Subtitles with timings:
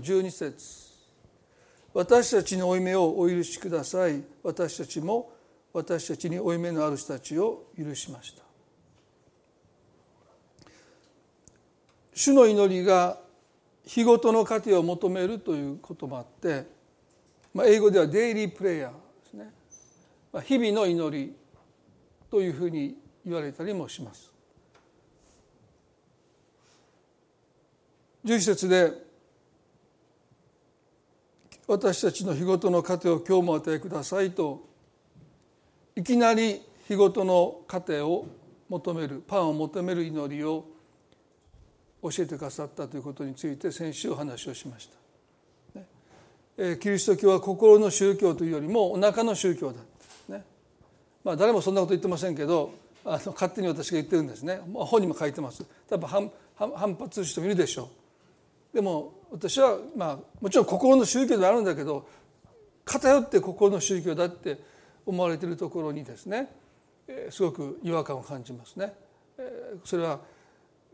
[0.00, 0.86] 12節。
[1.94, 4.22] 私たちの負い目をお許しください。
[4.42, 5.32] 私たちも
[5.72, 8.42] 私たちに負い目のある人たちを許しました。
[12.14, 13.18] 主の祈りが
[13.84, 16.66] 日ごとの糧を求めるということもあって、
[17.54, 18.96] まあ、英語ではデイリープレイヤーで
[19.30, 19.50] すね、
[20.32, 21.34] まあ、日々の祈り
[22.30, 24.32] というふうに言われたりもします。
[28.24, 29.05] 11節で
[31.66, 34.68] 私たちの日ごとの糧を今日も与えくださいと
[35.96, 38.26] いきなり日ごとの糧を
[38.68, 40.64] 求めるパンを求める祈りを
[42.02, 44.88] 教えてくださったということについて先週お話をしまし
[45.74, 45.80] た。
[46.62, 49.80] ね、キリスト教は心の宗教というよりもお腹の宗教だ、
[50.28, 50.44] ね。
[51.24, 52.72] まあ、誰もそんなこと言ってませんけど
[53.04, 54.60] あの勝手に私が言ってるんですね。
[54.72, 55.64] 本にも書いてます。
[55.88, 57.90] 多分反反発する人もいるでしょ
[58.72, 58.76] う。
[58.76, 62.08] でも私はまあもちろん心の宗教であるんだけど
[62.84, 64.60] 偏って心の宗教だって
[65.04, 66.50] 思われているところにですね
[67.30, 68.94] すごく違和感を感じますね。
[69.84, 70.20] それは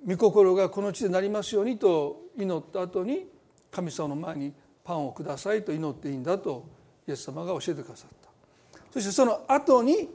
[0.06, 3.26] 御心がこの地でなりますようにと祈った後に
[3.70, 4.52] 神様の前に
[4.84, 6.66] パンをくださいと祈っていいんだと
[7.06, 10.08] イエス様が教えてくださったそしてその後に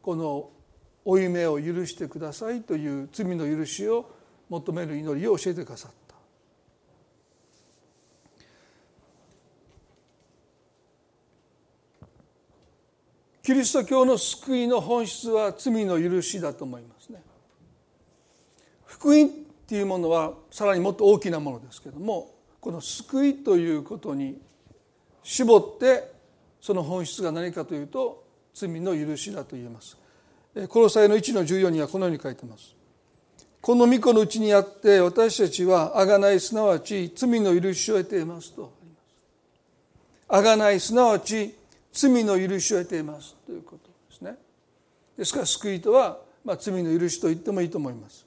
[0.00, 0.50] この
[1.04, 4.08] 負い目を許してくださいという罪の許しを
[4.48, 6.05] 求める祈りを教えてくださった
[13.46, 17.22] キリスト教の救いの本質は罪の許しだと思いますね。
[18.84, 19.28] 福音っ
[19.68, 24.36] ていうものはさらにもっと大きなものですけどもこの救いということに
[25.22, 26.10] 絞って
[26.60, 29.96] その本質が何かというと罪の許しだと言えます。
[30.68, 32.74] コロサイの1の14にはこのように書いてます。
[33.60, 38.72] この御子のうちにあって私たちは贖いすなわち罪の許しを得ていますと
[40.28, 40.60] あります。
[40.60, 41.54] 贖いすなわち
[41.96, 44.36] 罪の許しを得ていますということですね
[45.16, 48.26] ですから救いとは、まあ、罪の許しと言ってもいいと思います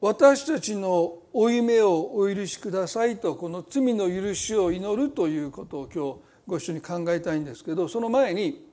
[0.00, 8.64] 私たちの負い目をお許しくださいとこの罪の許しを祈るということを今日ご一緒に考えたいんですけどその前に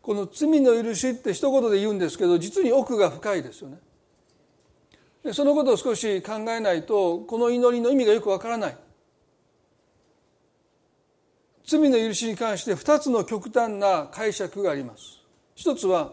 [0.00, 3.78] この罪の許しって一言で言うんですけど実に奥が深いですよね。
[5.32, 8.76] そのことを少し考えないとこの祈りの意味がよくわからない。
[11.66, 15.22] 罪の許しに関して2つの極端な解釈があります。
[15.54, 16.12] 一つは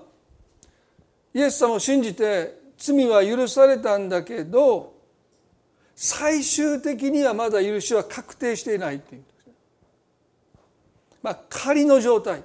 [1.33, 4.93] イエス様を信じて罪は許されたんだけど
[5.93, 9.23] 最終的にはまだ許しは確定していないっていう。
[11.21, 12.43] まあ仮の状態。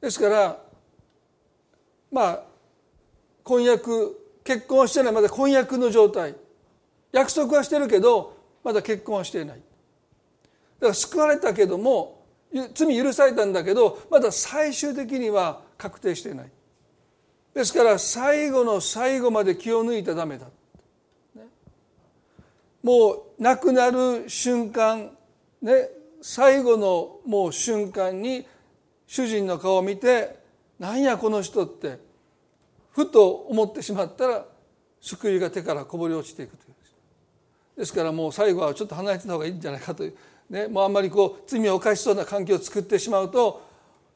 [0.00, 0.62] ですから
[2.12, 2.49] まあ
[3.50, 6.36] 婚約結婚してないまだ婚約の状態。
[7.10, 9.56] 約束はしてるけどまだ結婚はしていない。
[9.56, 9.62] だ
[10.82, 12.22] から救われたけども
[12.72, 16.50] 罪許されたんだけどまだ最終的には確定していない。
[17.52, 20.46] ですから最後の最後まで気を抜いたらダメだ、
[22.84, 25.10] もう亡くなる瞬間
[25.60, 25.88] ね。
[26.22, 28.46] 最後のもう瞬間に
[29.08, 30.38] 主人の顔を見て
[30.78, 32.09] 「なんやこの人」って。
[33.04, 34.44] ふと思ってしまったら
[35.00, 36.70] 救いが手からこぼれ落ちていくという
[37.80, 40.14] ですからもう最後はちょっと離れてた方がいいんじゃないかという、
[40.50, 43.66] ね、もうあんまりこう罪を犯しそうな環境を作ってしまうと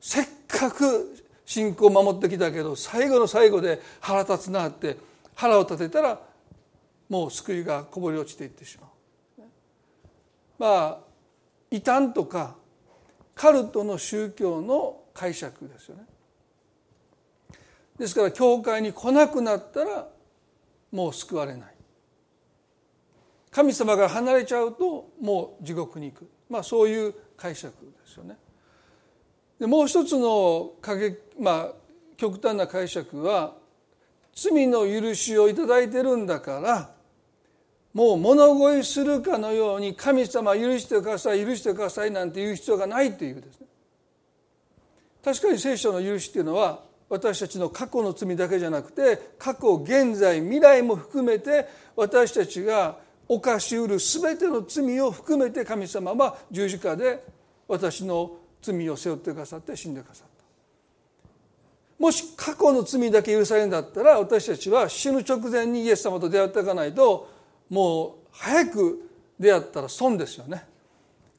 [0.00, 4.98] せっかく信仰を守ってきたけど最後の最後で腹立つなって
[5.34, 6.20] 腹を立てたら
[7.08, 8.90] もう救いがこぼれ落ちていってしまう。
[10.58, 10.98] まあ
[11.70, 12.56] 異端とか
[13.34, 16.02] カルトの宗教の解釈ですよね。
[17.98, 20.08] ですから教会に来なくなったら
[20.90, 21.74] もう救われない。
[23.50, 28.36] 神様が離れちゃうともう地獄に行く、まあ、そういう解釈ですよね。
[29.60, 31.72] でもう一つの過激、まあ、
[32.16, 33.54] 極端な解釈は
[34.34, 36.90] 罪の許しを頂いてるんだから
[37.92, 43.66] もう物乞いするかのように神様許してください許してくださいなんて言う必要がないっていうですね。
[45.24, 46.82] 確かに聖書の許しっていうのは
[47.14, 57.24] 私たちの過去の罪だけじゃなくて過去現在未来も含めて私たちが犯しうる全ての罪を含めて神様は十字架で
[57.68, 62.02] 私の罪を背負ってくださって死んでくださった。
[62.02, 67.30] もし過去の罪だけ許されるんだったら私たちは死ぬ直前にイエス様と出会っていかないと
[67.70, 69.08] もう早く
[69.38, 70.66] 出会ったら損ですよね。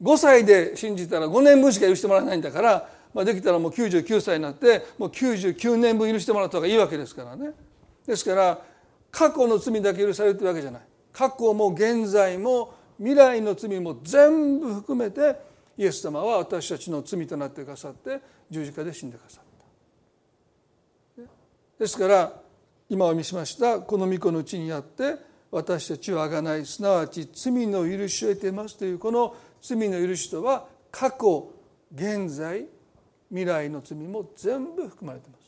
[0.01, 7.51] 5歳で信じたら5年分しか許してもらえないんだからまあ、できたらもう99歳になってもう99年分許してもらった方がいいわけですからね。
[8.05, 8.61] ですから
[9.09, 10.81] 過去の罪だけ許されるというわけじゃない。
[11.13, 15.37] 過去も現在も未来の罪も全部含めて
[15.77, 18.19] イエス様は私たちの罪となってくださって
[18.51, 19.43] 十字架で死んでくださっ
[21.17, 21.23] た。
[21.79, 22.33] ですから
[22.89, 25.15] 今お見せしましたこの御子のうちにあって
[25.51, 31.53] 私たちはあがないすなわち罪の許しを得ていますというこの罪の許しとは過去
[31.93, 32.65] 現在
[33.29, 35.45] 未来の罪も全部含まれています。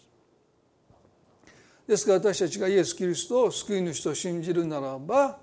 [1.88, 5.40] ですから私たちがイエス・キリストを救い主と信じるならば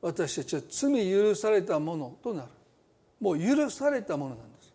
[0.00, 2.48] 私たちは罪許されたものとなる。
[3.20, 4.72] もう許されたものなんです。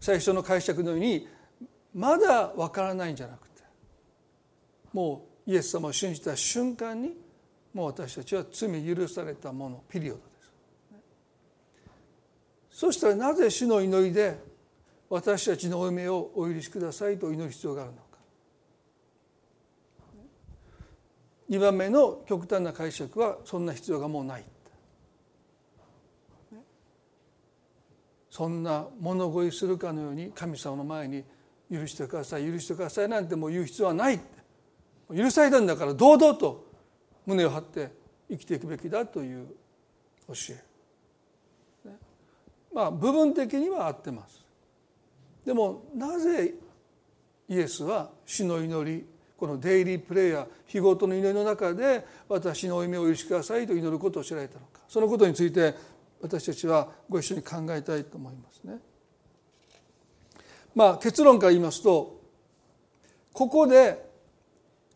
[0.00, 1.28] 最初の解釈のように
[1.94, 3.62] まだわからないんじゃなくて
[4.92, 7.16] もうイエス様を信じた瞬間に
[7.72, 10.22] もう私たちは罪許されたものピリオドで
[12.70, 12.78] す。
[12.78, 14.51] そしたらなぜ主の祈りで
[15.12, 18.02] 私たちの負い目をお許しくださいと祈る必要があるのか。
[21.50, 24.44] 2番目の極端な解釈はそんな必要がもうない。
[28.30, 31.24] そんな物乞いするかのように神様の前に
[31.70, 34.18] 許してください許してくださいなんてもう言う必要はない。
[35.14, 36.72] 許されたんだから堂々と
[37.26, 37.90] 胸を張って
[38.30, 39.46] 生きていくべきだという
[40.26, 41.94] 教え。
[42.72, 44.41] まあ部分的には合ってます。
[45.44, 46.54] でもなぜ
[47.48, 49.06] イエスは死の祈り
[49.36, 55.74] このデイリープレイヤー日ごとの祈りの中で私の負い目を許しくださいと祈ることを知られたのかそのことについて
[56.20, 58.78] 私たちはご一緒に考えたいと思いますね。
[60.74, 62.20] まあ結論から言いますと
[63.32, 64.08] ここで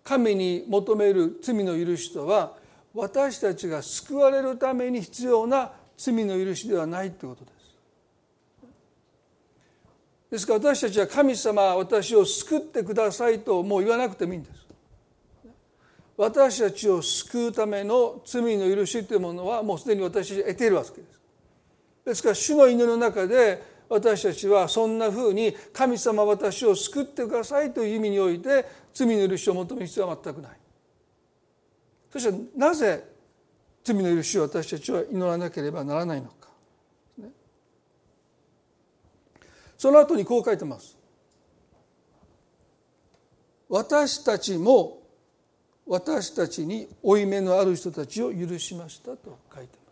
[0.04, 2.54] 神に求める罪の許しとは
[2.94, 7.55] 私たちが救われるために必要な罪の許しではないということです。
[10.30, 14.66] ですから私たちは神様私を救ってくださいともう言わなくてもいいんです。
[16.16, 21.20] 私たちを救うための罪の許しというものはもうすでに私たちは得ているわけです。
[22.06, 28.64] ですから主の祈りの中で私たちはそんなふうに神様私を救ってくださいという意味において
[28.94, 30.52] 罪の許しを求める必要は全くない。
[32.10, 33.04] そしてなぜ
[33.84, 36.35] 罪の許しを私たちは祈らなければならないのか。
[39.76, 40.96] その後にこう書いてます。
[43.68, 45.02] 私たちも
[45.86, 49.86] 私たちに負い目のある人たちを許しましたと書いてます。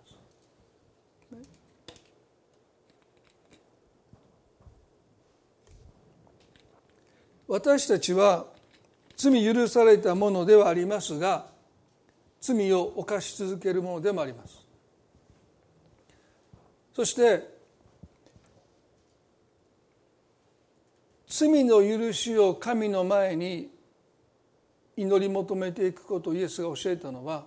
[7.46, 8.46] 私たちは
[9.16, 11.46] 罪許されたものではありますが
[12.40, 14.64] 罪を犯し続けるものでもあります。
[16.94, 17.53] そして
[21.36, 23.68] 罪の許しを神の前に
[24.96, 27.44] 祈り求めていくことをイエスが教えたのは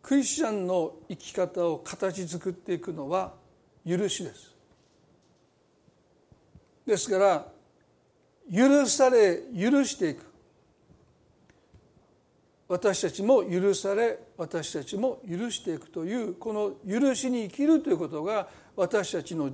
[0.00, 3.32] クリスチャンの生き方を形作っていくのは
[3.84, 4.54] 許しです。
[6.86, 7.46] ですから
[8.54, 10.26] 許され許していく。
[12.68, 16.52] 私たちも許され私たちも許していくというこ
[16.86, 18.46] の許しに生きるということが
[18.76, 19.50] 私たちの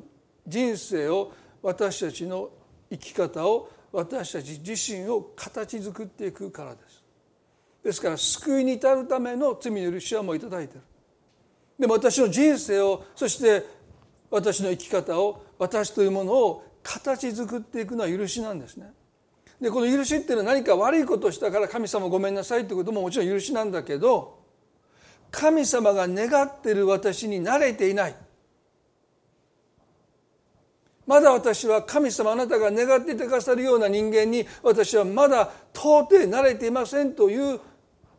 [0.46, 2.50] 人生を私たちの
[2.90, 7.04] 生き方を私たち自身を形作っていくからです。
[7.82, 10.80] ですから救いに至るための罪の許しはもう頂いてる。
[11.78, 13.64] でも私の人生をそして
[14.30, 18.92] 私の生き方を私というものを形作っていくのは許しなんですね。
[19.60, 24.38] でこの許しっていうのは何か悪いことをしたから神様ごめんなさいってことももちろん許しなんだけど
[25.30, 28.14] 神様が願ってる私に慣れていない。
[31.10, 37.58] まだ私は神様あなたが願っていてくださるような人間に私はまだ到底慣れていませんという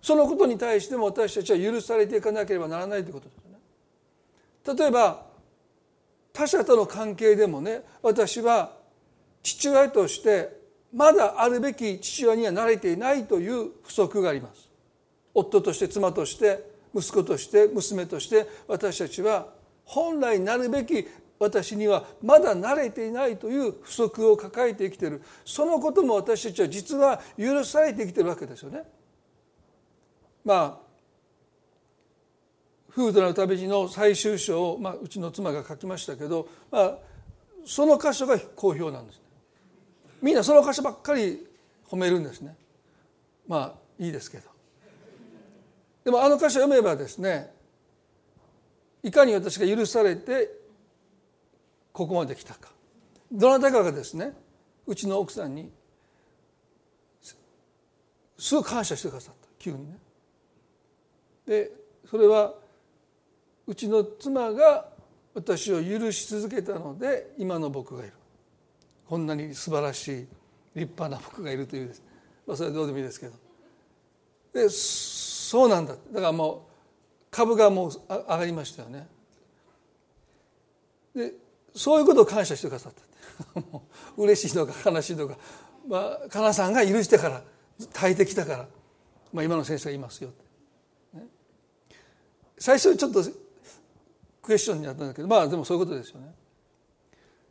[0.01, 4.77] そのことに対しても私たちは許されていかなければならないということですね。
[4.77, 5.25] 例えば
[6.33, 8.73] 他者との関係でもね私は
[9.41, 10.49] 父親として
[10.93, 14.69] まだあるべき父親には慣れていないという不足があります。
[15.33, 16.61] 夫として妻として
[16.93, 19.47] 息子として娘として私たちは
[19.85, 21.07] 本来なるべき
[21.41, 25.23] 私にはまだ慣れていないという不足を抱えて生きている。
[25.43, 28.83] そのことも私たちは実は許されて生きてるわけですよね。
[30.45, 30.91] まあ
[32.89, 36.97] フードの旅路の最終章を、まあ、うちの妻が書きましたけど、まあ、
[37.65, 39.21] その箇所が好評なんです、ね、
[40.21, 41.47] みんなその箇所ばっかり
[41.89, 42.55] 褒めるんですね。
[43.47, 44.49] まあいいですけど。
[46.03, 47.51] でもあの箇所読めばですね
[49.01, 50.60] いかに私が許されて
[51.93, 52.69] ここまで来たか。
[53.31, 54.33] どなたかがですね
[54.85, 55.71] うちの奥さんに
[58.37, 59.47] すごい感謝してくださった。
[59.59, 59.97] 急にね。
[61.45, 61.71] で
[62.09, 62.53] それは
[63.67, 64.89] うちの妻が
[65.33, 68.13] 私を許し続けたので今の僕がいる。
[69.07, 70.27] こんなに素晴らしい
[70.73, 71.93] 立派な僕がいるという、
[72.47, 73.33] まあ、それはどうでもいいですけど。
[74.53, 75.95] でそうなんだ。
[76.11, 76.71] だからもう
[77.29, 79.07] 株がもう上がりましたよね。
[81.15, 81.33] で
[81.75, 83.11] そういうことを感謝してくださった。
[84.17, 85.37] 嬉しいのか悲しいのか、
[85.87, 87.41] まあ、かなさんが許してから
[87.93, 88.67] 耐えてきたから、
[89.33, 90.31] まあ、今の先生がいますよ、
[91.13, 91.23] ね、
[92.57, 93.23] 最初ちょっと
[94.41, 96.33] クエスチョンになったんだけどまあでもそういうことですよね。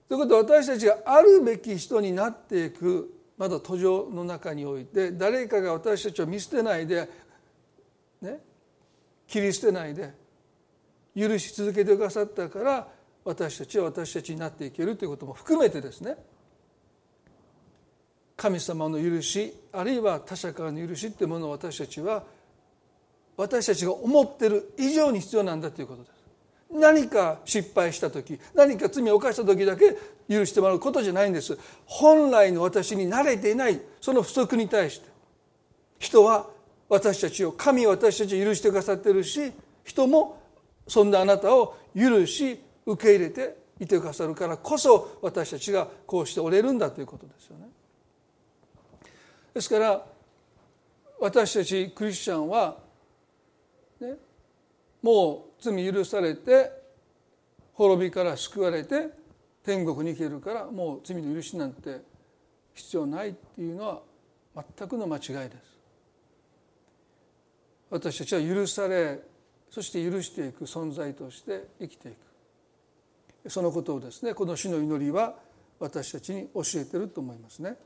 [0.09, 7.09] ということは私たちがあるべき人になっていくまだ途上の中において誰かが私たちを見捨てないで
[8.21, 8.41] ね。
[9.29, 10.13] 切り捨てないで
[11.17, 12.89] 許し続けてくださったから
[13.25, 16.17] 私たちは私たちになっていけるということも含めてですね。
[18.37, 22.25] 神様の許しあるいは他者からの許しっていうものを私たちは
[23.37, 26.15] 私たちが思ってる以上に必要なんだということです。
[26.73, 29.97] 何か失敗した時何か罪を犯した時だけ
[30.29, 31.59] 許してもらうことじゃないんです。
[31.85, 35.11] 本来の私に慣れていないその不足に対して。
[35.99, 36.49] 人は
[36.89, 39.53] 私たちを神は私たちを許してくださってるし
[39.85, 40.41] 人も
[40.89, 47.69] そんなあなたを許し受け入れていてくださるからこそ私たちがこうしておれるんだということですよね。
[49.55, 50.07] ですから
[51.21, 52.79] 私たちクリスチャンは、
[54.01, 54.15] ね、
[55.03, 56.71] もう罪許されて
[57.75, 59.09] 滅びから救われて
[59.65, 62.01] 天国に行けるからもう罪の許しなんて
[62.75, 64.01] 必要ないっていうのは
[64.79, 65.71] 全くの間違いです。
[67.91, 69.21] 私たちは許され
[69.71, 72.30] そして許していく存在として生きていく
[73.49, 75.35] そのことをですねこの主の祈りは
[75.79, 77.77] 私たちに教えてると思いますね。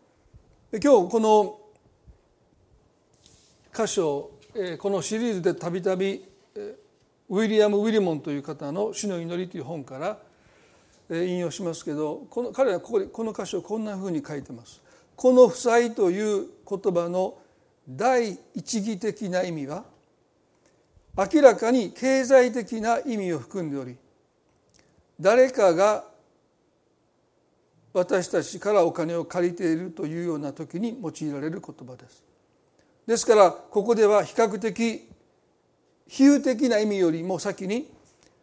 [0.72, 1.60] 今日この
[3.72, 4.30] 箇所
[4.78, 6.24] このシリーズでたびたび
[7.28, 10.18] ウィリアム・ウィリモンという方の「死の祈り」という本から
[11.10, 14.82] 引用しますけどこの彼はこここの箇所をこんなふうに書いてます。
[15.16, 17.38] この「負債」という言葉の
[17.88, 19.84] 第一義的な意味は
[21.16, 23.96] 明らかに経済的な意味を含んでおり
[25.20, 26.04] 誰かが
[27.92, 32.24] 私たちからお金を借りているというような時に用いられる言葉です。
[33.06, 35.08] ですからここでは比較的
[36.08, 37.90] 比喩的な意味よりも先に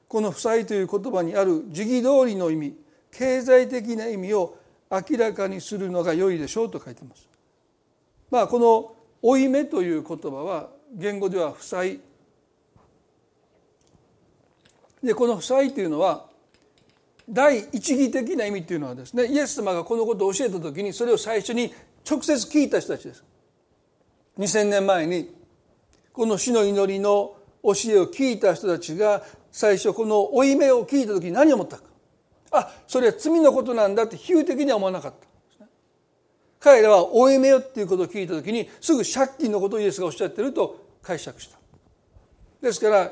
[0.08, 2.78] この「負債」という言葉にある時期通りの意味
[3.12, 4.58] 経済的な意味を
[4.90, 7.28] 明らかにするのが良いでしょうと書いてます。
[8.30, 12.00] まあこの「負い目」という言葉は言語では「負債」
[15.04, 16.31] でこの「負債」というのは
[17.32, 21.74] 第一義的な意味というのはですねイエス様がこのことを教えた時にそれを最初に
[22.10, 23.24] 直接聞いた人たちです。
[24.38, 25.34] 2000年前に
[26.12, 31.84] この死の祈りの教えを聞いた人たちが最初この負い目を聞いた時に何を思ったか。
[32.52, 35.66] あそれは罪のことなんだって比喩的には思わなかった。
[36.60, 41.58] 彼らは負い目よっていうことを聞いた時にすぐ借金のことをイエスがおっしゃってると解釈した。
[42.62, 43.12] ですから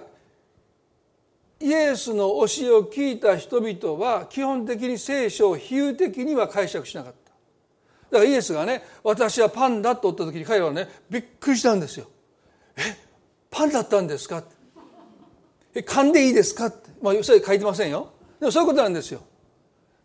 [1.59, 7.31] イエスの教えを聞いた人々は基本的に聖書を比喩的には解釈しなかった。
[8.11, 12.07] だからイエスがね私はパンだと言った時に彼はねびっくりしたんですよ。
[12.77, 12.81] え
[13.51, 14.43] パンだったんですか
[15.73, 18.13] え噛んでいいですかって、まあ、それ書いてませんよ。
[18.39, 19.21] でもそういうことなんですよ。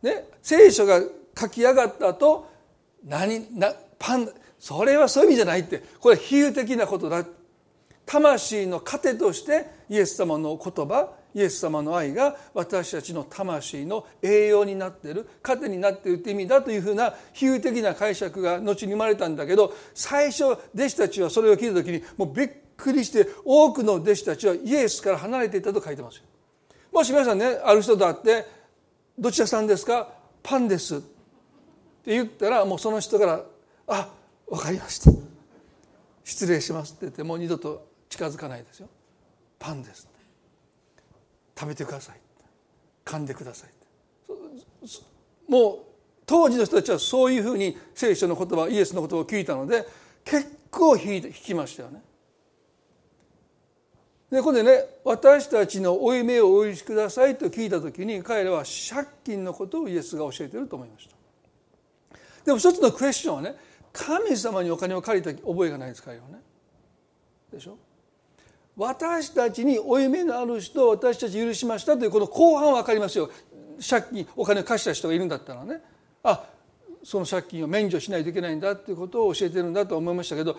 [0.02, 1.00] ね、聖書が
[1.38, 2.50] 書き上がった後
[3.04, 5.82] 何なパンそれはそういう意味じゃないって。
[6.00, 7.24] これは比喩的なことだ。
[8.06, 26.22] 魂の糧としてイエス様の言葉イエス様の愛が私たちの魂の栄養になっている糧になっているって意味だというふうな比喩的な解釈が後に生まれたんだけど最初弟子たちはそれを聞いた時にもうびっくりして多くの弟子たちはイエスから離れていたと書いてますよ。
[26.92, 28.46] もし皆さんねある人と会って
[29.18, 30.12] 「どちらさんですか
[30.42, 31.04] パンです」って
[32.06, 33.44] 言ったらもうその人から
[33.88, 34.08] 「あ
[34.48, 35.10] 分かりました
[36.22, 38.88] 失礼します」って言ってもう二度と近づかないですよ。
[39.58, 40.13] パンです
[41.58, 42.20] 食べてください。
[43.04, 43.70] 噛んでください。
[45.48, 45.78] もう
[46.26, 49.86] 当時の人たちはそういうふうに聖書の言葉イエスの言葉を聞いたので
[50.24, 52.02] 結構引きましたよね。
[54.30, 61.14] でここでね私たちの負い目をお許しくださいと聞いた時に彼らは借金のことをイエスが教えてると思いました。
[62.46, 63.54] でも一つのクエスチョンはね
[63.92, 66.40] 神様にお金を借りた覚えがないです彼はね。
[67.52, 67.76] でしょ？
[68.76, 73.30] 私たちに負い目のある人を私たち許しましたというこの後半は分かりますよ
[73.88, 75.80] 借金お金を貸した人がいるんだったらね
[76.22, 76.44] あ
[77.04, 80.58] その借金を免除しないといけないんだっていうことを教えてるんだと思いましたけど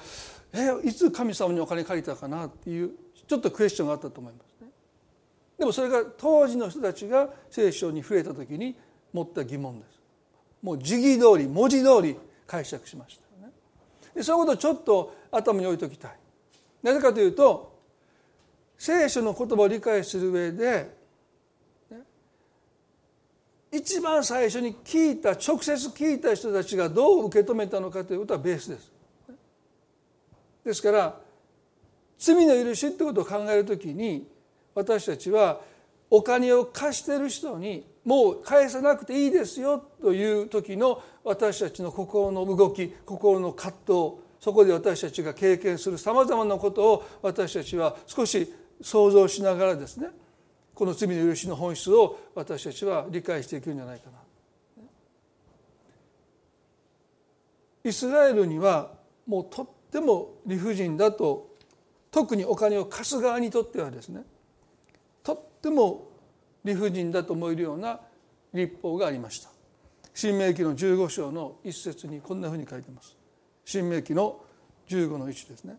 [0.54, 2.92] えいつ神様にお金借りたかなっていう
[3.28, 4.70] ちょっとクエスチョンがあったと思いますね。
[5.58, 8.76] でもそれが当時の人たちが聖書に触れた時に
[9.12, 10.00] 持った疑問です。
[10.62, 13.52] もう時義通り文字通り解釈しましたね。
[14.14, 16.12] でそういうことをちょっと頭に置いておきたい。
[16.84, 17.75] なぜかというと
[18.86, 20.96] 聖書の言葉を理解する上で
[23.72, 28.92] 一番最初に聞いた直接聞いた人たちがどう受け止めたのかということはベースです。
[30.64, 31.20] ですから
[32.20, 34.28] 罪の許しってことを考えるときに
[34.76, 35.62] 私たちは
[36.12, 50.10] お金を貸してる人にもう返さなくていいですよという時の私たちの心の動き心の葛藤そこで私たちが経験するさまざまなことを私たちは少し想像しながらですね
[50.74, 54.18] この罪の許しの本質を私たちは理解していくんじゃないかな。
[57.86, 58.92] イスラエルには
[59.28, 61.56] もうとっても理不尽だと
[62.12, 64.24] 特にお金を貸す側にとってはですね
[65.24, 66.10] とっても
[66.64, 68.00] 理不尽だと思えるような
[68.54, 69.50] 立法がありました。
[70.14, 73.16] 新明記の15章の一節にこんなふうに書いてます。
[73.66, 74.42] 新明記の
[74.88, 75.78] 15の1ですね。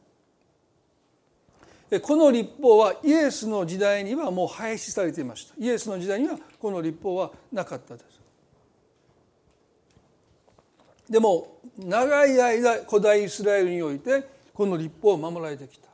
[2.02, 5.54] この立法はイエスの時代にはもう廃止されていました。
[5.56, 8.06] イエスの時代にはこの立法はなかったです。
[11.08, 15.86] でも長い間古代イスラエルにおいてこの立法を守られてきた。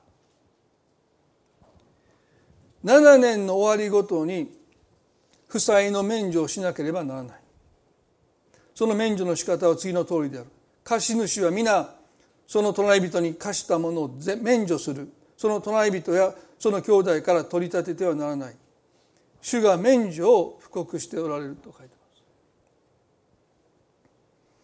[2.84, 4.50] 7年の終わりごとに
[5.46, 7.40] 負債の免除をしなければならない。
[8.74, 10.46] その免除の仕方は次の通りである。
[10.82, 11.94] 貸主は皆
[12.46, 15.08] その隣人に貸したものを免除する。
[15.42, 18.56] その隣人やその兄弟から取り立ててはならない。
[19.40, 22.06] 主が免除を布告しておられると書いてま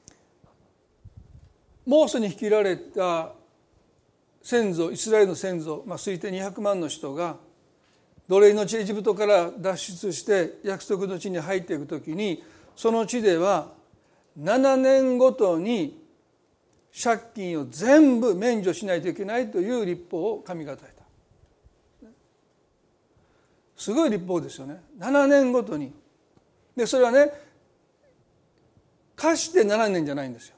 [0.06, 0.18] す。
[1.84, 3.32] モーセに率いられた
[4.40, 7.38] 先祖イスラエルの先祖、まあ、推定200万の人が
[8.28, 12.44] 奴隷の地エジプトから脱出して約束の地に入っていく時に
[12.76, 13.72] その地では
[14.40, 16.06] 7年ごとに
[17.02, 22.08] 借金を全部免除しないといけないという立法を神が与えた。
[23.76, 24.80] すごい立法ですよね。
[24.98, 25.92] 7年ごとに。
[26.76, 27.30] でそれはね
[29.14, 30.56] 貸して7年じゃないんですよ。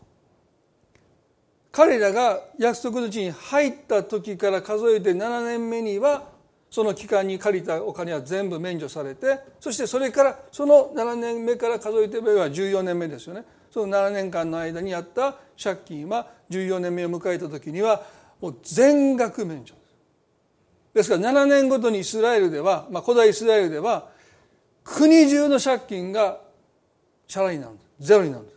[1.73, 6.29] 彼らが約束の地に入った時から数えて7年目には
[6.71, 13.45] その期間に借りたお金は全部免除されてそしてそれからその7年目から数えてみれば14年目ですよね。
[13.71, 18.03] その7年間の間にあった借金は14年目を迎えた時には
[18.41, 19.75] もう全額免除。
[20.93, 24.09] ですから7年ごとにイスラエルでは、まあ、古代イスラエルでは
[24.83, 26.41] 国中の借金が
[27.29, 27.91] チャラになるんです。
[28.01, 28.53] ゼロになるんで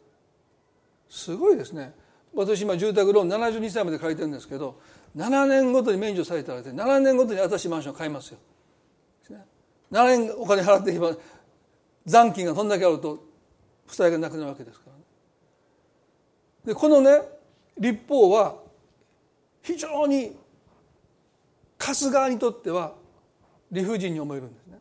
[1.09, 1.25] す。
[1.25, 1.93] すごいですね。
[2.33, 4.79] 私今住宅ローン72歳まで借りてるんですけど
[5.15, 8.39] 7年ごとに免除されたら7年ごとに新しいマンション買いますよ。
[9.91, 11.15] 7年お金払っていけば
[12.05, 13.23] 残金がどんだけあると
[13.85, 14.92] 負債がなくなるわけですから。
[16.65, 17.21] でこのね
[17.77, 18.55] 立法は
[19.61, 20.35] 非常に
[21.77, 22.93] 貸す側にとっては
[23.71, 24.79] 理不尽に思えるんですね。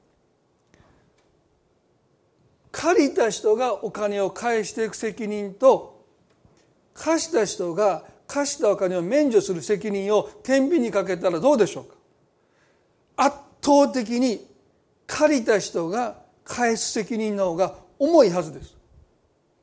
[2.71, 6.05] 借りた人がお金を返していく責任と
[6.95, 11.95] 貸した人が貸したお金を免除する責任を天秤にかけたらどうでしょうか
[13.27, 14.47] 圧倒的に
[15.07, 18.77] 借りた人が返す責任の方が重いはずです。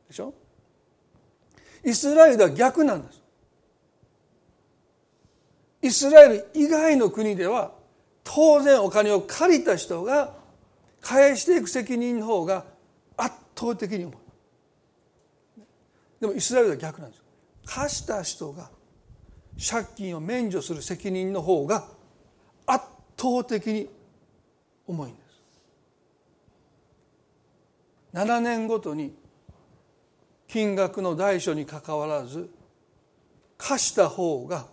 [0.08, 0.34] でしょ？
[1.84, 3.22] イスラエルでは逆なんです。
[5.82, 7.72] イスラエル以外の国では
[8.24, 10.34] 当然お金を借りた人が
[11.02, 12.66] 返していく責任の方が
[13.16, 14.16] 圧倒的に重い。
[16.20, 17.24] でもイスラエルでは逆なんです
[17.66, 18.70] 貸した人が
[19.58, 21.88] 借金を免除する責任の方が
[22.66, 22.86] 圧
[23.18, 23.90] 倒的に
[24.88, 25.30] 重いんです。
[28.14, 29.14] 7年ごとに
[30.50, 32.50] 金額の大小にかかわらず
[33.58, 34.66] 貸した方が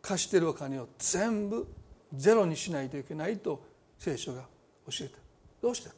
[0.00, 1.68] 貸してるお金を全部
[2.14, 3.62] ゼロにしないといけないと
[3.98, 4.42] 聖書が
[4.88, 5.18] 教えた。
[5.62, 5.96] どうしてか。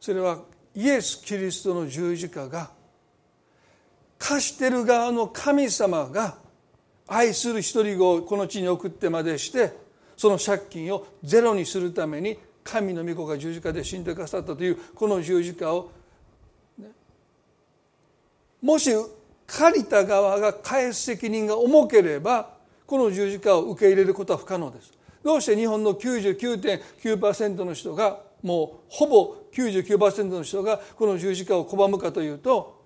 [0.00, 0.42] それは
[0.74, 2.70] イエス・キリストの十字架が
[4.18, 6.36] 貸してる側の神様が
[7.06, 9.72] 愛する一人子をこの地に送ってまでして
[10.16, 15.90] その借金をゼロにするために神の御子が十字架で死んでくださったというこの十字架を
[18.64, 18.90] もし
[19.46, 22.54] 借りた側が返す責任が重ければ
[22.86, 24.90] この十字架を受け入れることは不可能です。
[25.22, 32.82] どうして日本の99.9%の人がもうほぼ99%の人がこの十字架を拒むかというと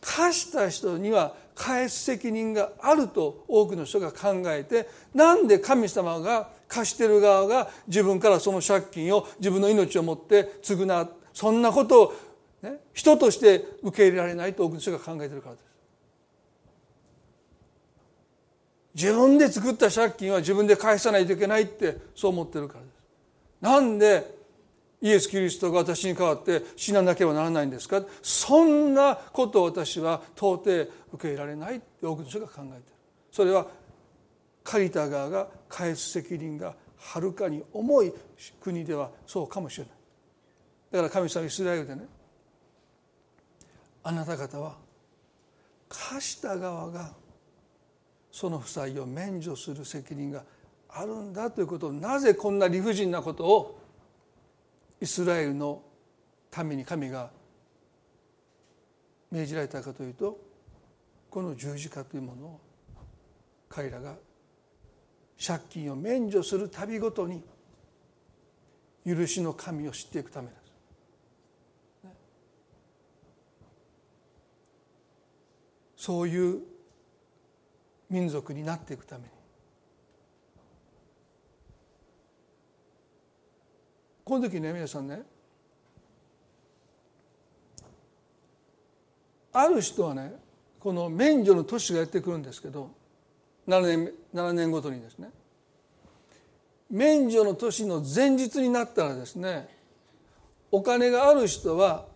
[0.00, 12.14] 貸した人には返す責任があると多くの人が考えてなんで神様が貸してる側が自分からその借金を自分の命をもって償うそんなことを、
[12.62, 15.64] ね、人として受け入れられないと多くの人が考えてるからです。
[18.94, 22.92] 自分で作った借金は自分で返さないといけないってそう思ってるからです。
[23.60, 24.40] なんで
[25.00, 28.02] イエス・キリストが私に代わって死ななければならないんですか？
[28.22, 32.82] そんなことを私は到底受け入れられないって多くの人が考えてる
[33.30, 33.66] それは
[34.62, 38.12] 借りた側が返す責任がはるかに重い
[38.60, 39.94] 国ではそうかもしれない
[40.92, 42.02] だから神様イスラエルでね
[44.02, 44.76] あなた方は
[45.88, 47.12] 貸した側が
[48.30, 50.44] その負債を免除する責任が
[50.88, 53.80] あるんだということをなぜこんな理不尽なことを
[55.00, 55.82] イスラエルの
[56.64, 57.30] 民に神が
[59.30, 60.38] 命じられたかというと
[61.30, 62.60] この十字架というものを
[63.68, 64.14] 彼らが
[65.44, 67.42] 借金を免除する度ごとに
[69.06, 70.60] 許しの神を知っていくためです。
[76.00, 76.60] そういう
[78.08, 79.28] 民族になっていくために。
[84.24, 85.22] この時ね皆さんね
[89.52, 90.32] ある人はね
[90.78, 92.90] この免除の年がやってくるんですけど
[93.68, 95.28] 7年 ,7 年ごとにですね
[96.90, 99.68] 免除の年の前日になったらですね
[100.72, 102.06] お金がある人は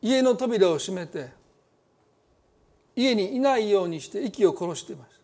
[0.00, 1.37] 家の扉を閉めて
[2.98, 5.20] 家にいないようにして息を殺しています。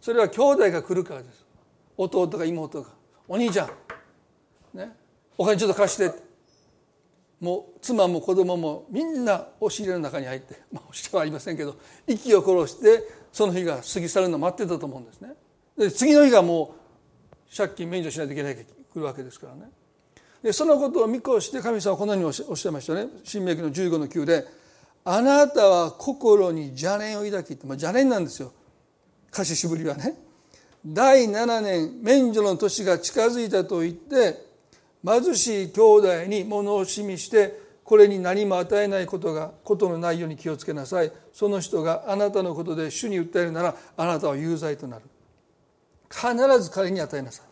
[0.00, 1.44] それは兄弟が来るからです。
[1.98, 2.88] 弟が妹が。
[3.28, 3.70] お兄ちゃん。
[4.72, 4.90] ね、
[5.36, 6.10] お金ちょっと貸して
[7.40, 15.34] もう妻も子供もみんな押し入れの中に入って、まあ、押し入れはありませんけど息を殺してその日が過ぎ去るのを待ってたと思うんですね。
[15.76, 16.74] で次の日がも
[17.52, 18.64] う借金免除しないといけない来
[18.96, 19.70] るわけですからね。
[20.42, 23.08] でそのことを見越して神様はこのようにおっしゃいましたね。
[23.24, 24.46] 新明記の15の9で
[25.10, 28.52] 「あなたは心に邪念を抱き」って、まあ、邪念なんですよ。
[29.30, 30.18] 貸ししぶりはね。
[30.84, 34.44] 第7年免除の年が近づいたと言って
[35.02, 41.10] 貧しい兄弟に物をしみしてこれに何も与えないことがことのないように気をつけなさい。
[41.32, 45.04] その人があなたのことで主に訴えるならあなたは有罪となる。
[46.10, 47.46] 必ず彼に与えなさい。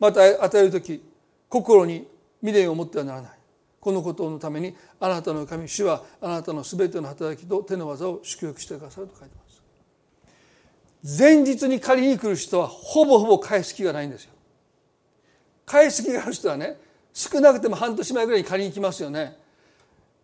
[0.00, 1.00] また与える時
[1.48, 2.08] 心に
[2.40, 3.41] 未練を持ってはならない。
[3.82, 9.42] このことのためにあなたの神主はあなたの全ての働きと手の技を祝福してくださると書いてま
[11.04, 11.18] す。
[11.18, 14.32] 前日に借りに来る人はほぼほぼ返す気がないんですよ。
[15.66, 16.78] 返す気がある人はね
[17.12, 19.36] 少なくても半年前ぐらいに借りに来ますよね。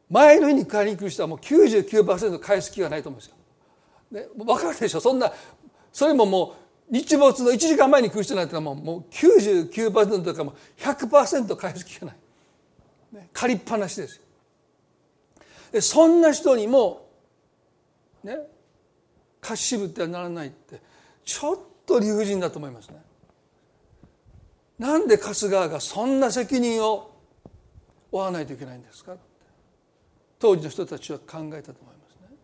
[0.09, 3.35] 前の日に借りに来る人はもう99%返す気がないと思うんですよ。
[4.13, 5.01] ね、分かるでしょ？
[5.01, 5.33] そんな
[5.93, 6.55] それもも
[6.91, 12.17] う日没の1時間前に来る人なんてのはもう99%とかもう100%返す気がない、
[13.33, 14.23] 借りっぱなしですよ
[15.73, 17.09] でそんな人にも
[18.23, 18.37] ね
[19.41, 20.81] 貸し渋ってはならないって
[21.25, 22.97] ちょっと理不尽だと思いますね
[24.79, 27.11] なんで春日がそんな責任を
[28.11, 29.17] 負わないといけないんですか
[30.39, 32.37] 当時の人たちは考えたと思いますね。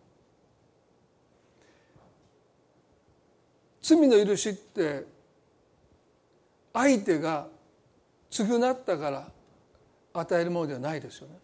[3.81, 5.05] 罪の許しって
[6.73, 7.47] 相手が
[8.29, 9.27] 償ったから
[10.19, 11.35] 与えるものではないですよね。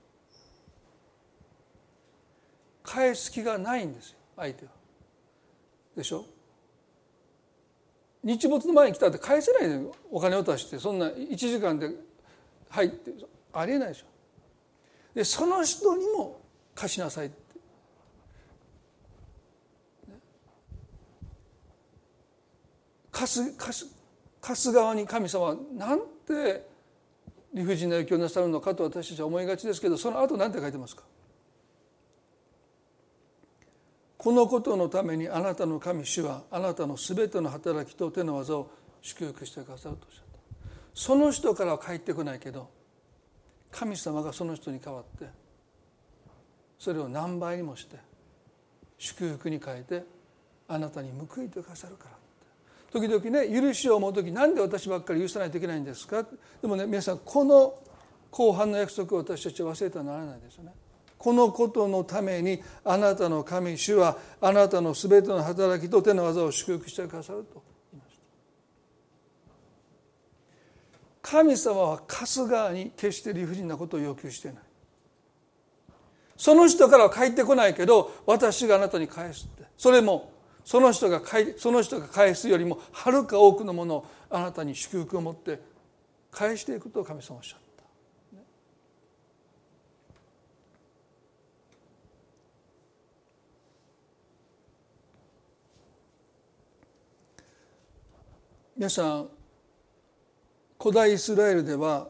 [2.83, 4.71] 返す気がないんですよ相手は。
[5.95, 6.25] でしょ？
[8.23, 11.89] 日没の前に来たって返せないのよお金を出してそんな1時間で
[12.69, 13.11] 入って
[13.51, 14.05] ありえないでしょ
[15.15, 16.39] でその人にも
[16.75, 17.35] 貸しなさいって
[23.11, 23.95] 貸す貸す
[24.39, 26.69] 貸す側に神様はなんて
[27.53, 31.03] 理不尽な影響をなさるのかと私たちは思いがちですけどその後何て書いてますか？
[34.17, 38.69] このことのためにあなたの神主はあなたのすべての働きと手の技を
[39.01, 40.39] 祝福してくださるとおっしゃった。
[40.93, 42.69] その人からは帰ってこないけど
[43.71, 45.25] 神様がその人に代わって
[46.77, 47.97] それを何倍にもして
[48.97, 50.03] 祝福に変えて
[50.67, 52.20] あなたに報いてくださるから。
[52.91, 56.25] 時々ね許しを思う時なんで私ばっかり許さないといけないんですか？
[56.61, 57.75] でもね皆さんこの
[58.29, 60.73] 後半の約束を私たちは忘れてはならないですよね。
[61.17, 67.61] このことのためにあなたの神主はあなたのすべての働きと手の技を祝福してくださると。
[67.93, 68.17] 言いまし
[71.21, 74.63] た神様は春日に決して理不尽なことを要求していない。
[76.35, 79.63] その人からは帰ってこないけど私があなたに返すって。
[79.77, 80.30] それも
[80.63, 81.21] その人が
[81.57, 85.59] その人が返すよりもはるか多くのものをあなたに祝福を持って
[86.31, 87.61] 返していくと神様おっしゃった。
[98.77, 99.29] 皆さん
[100.79, 102.07] 古代イスラエルでは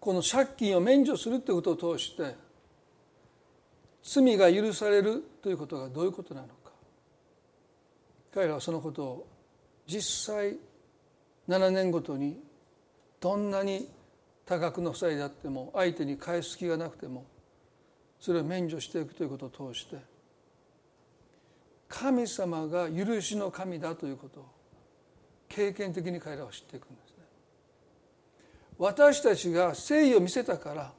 [0.00, 2.45] この借金を免除するということを通して
[4.06, 6.54] 罪が許されるということがどういうことなのか
[8.32, 9.26] 彼らはそのことを
[9.86, 10.56] 実際
[11.48, 12.40] 7年ごとに
[13.20, 13.88] どんなに
[14.44, 17.26] 多額の負債であっても相手に返す気がなくても
[18.20, 19.96] それを免除していくということを通して
[21.88, 24.46] 神様が許しの神だということを
[25.48, 27.24] 経験的に彼らは知っていくんですね。
[28.78, 30.92] 私たちが誠意を見せたから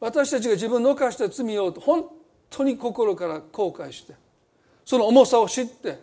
[0.00, 2.06] 私たちが自分の犯した罪を本
[2.48, 4.14] 当に心から後悔して
[4.84, 5.98] その重さを知って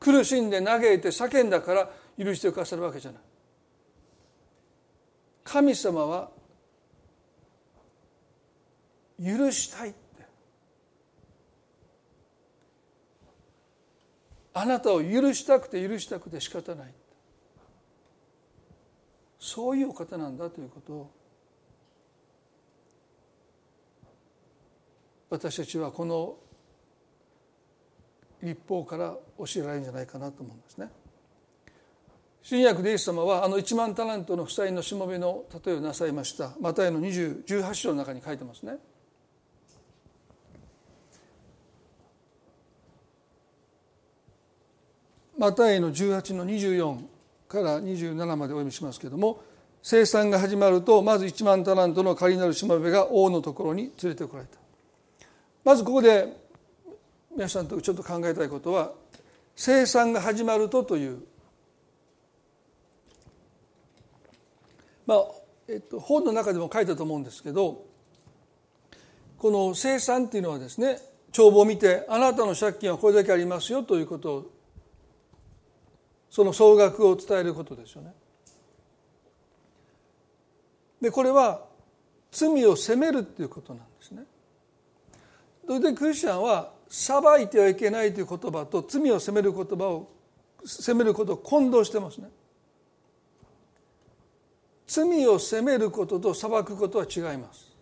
[0.00, 3.20] 苦しんで嘆いて叫んだから許してくださるわけじゃない。
[5.44, 6.30] 神様は
[9.22, 9.98] 許したいって。
[14.54, 16.92] あなたを許したくて許したくて仕方ない
[19.38, 21.10] そういうお方なんだということを
[25.32, 26.36] 私たちはこの
[28.42, 30.90] 立法から教えられるんじゃないかなと思うんですね。
[32.42, 38.74] 新約でイエス様はあの1万タラントの負債のしもべの例えをなさいましたマタイの18章の中に書いてますね。
[45.38, 47.04] マタイの18の24
[47.48, 49.42] から27までお読みしますけれども
[49.82, 54.62] 生産が始まるとまず1万タラントの仮なるしもべが王のところに連れてこられた
[55.64, 56.36] まずここで
[57.34, 58.92] 皆さんとちょっと考えたいことは
[59.54, 61.22] 生産が始まるとという
[65.06, 65.24] まあ、
[65.68, 67.84] えっと、本の中でも書いたと思うんですけど
[69.38, 70.98] この生産っていうのはですね
[71.32, 74.50] 帳簿を見てあなたの借金はこれだけありますよということを
[76.30, 78.14] その総額を伝えることですよね。
[81.00, 81.66] でこれは
[82.30, 83.91] 罪を責めるっていうことなんです。
[85.66, 90.10] それでクリスチャンは裁いてはいけないという言葉と罪を責める言葉を
[90.64, 92.28] 責めることを混同してますね。
[94.86, 97.72] 罪を責めることと裁くことは違います。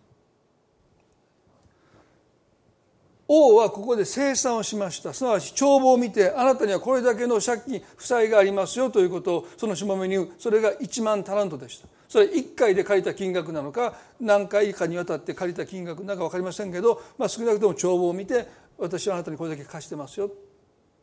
[3.33, 20.29] 王はここで清算をしましたすなわち帳簿を見てあなたにはこれだけの借金負債がありますよということをそのしもべにそれが1万タラントでしたそれ1回で借りた金額なのか何回かにわたって借りた金額なのか分かりませんけど、まあ、少なくとも帳簿を見て私はあなたにこれだけ貸してますよ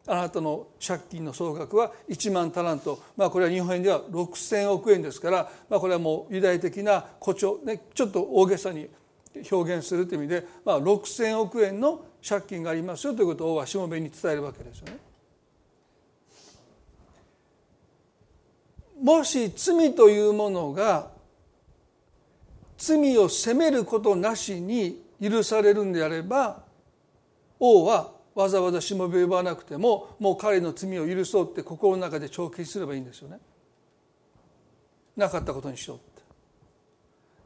[0.07, 8.91] あなたの借金の総額は1万タラント、まあ、これは日本円では6,000億円ですから、まあ、これはもうユダヤ的な誇張、ね、ちょっと大げさに
[9.51, 15.08] 表現するという意味で、まあ、6,000億円の借金がありますよということをしもべに伝えるわけですよね。
[19.03, 21.11] もし罪というものが
[22.77, 26.63] 罪を責めることなしに許されるんであれば
[27.59, 33.41] 王はわざわざしもべを呼ばなくてももう彼の罪を許そうって心の中で帳消しすればいいんですよね。
[35.17, 36.09] なかったことにしようって。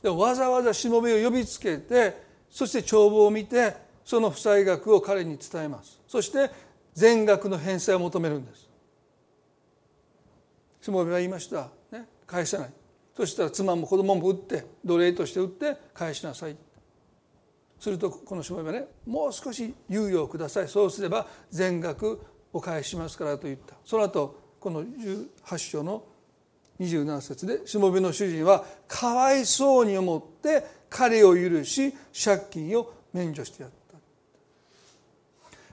[0.02, 6.50] でわざわざしもべを呼びつけてそして帳簿を見てその負債額を彼に伝えますそして
[6.92, 8.68] 全額の返済を求めるんです
[10.82, 12.72] しもべは言いました、ね、返せない。
[13.16, 16.56] そしたら妻も子供も打って奴隷として打って返しなさい。
[17.78, 20.68] するとこのしもべはねもう少し猶予をください。
[20.68, 22.20] そうすれば全額
[22.52, 23.76] お返ししますからと言った。
[23.84, 26.04] その後この18章の
[26.80, 33.70] 27節でしもべの主人はかわいそうに思って彼を許し借金を免除してやっ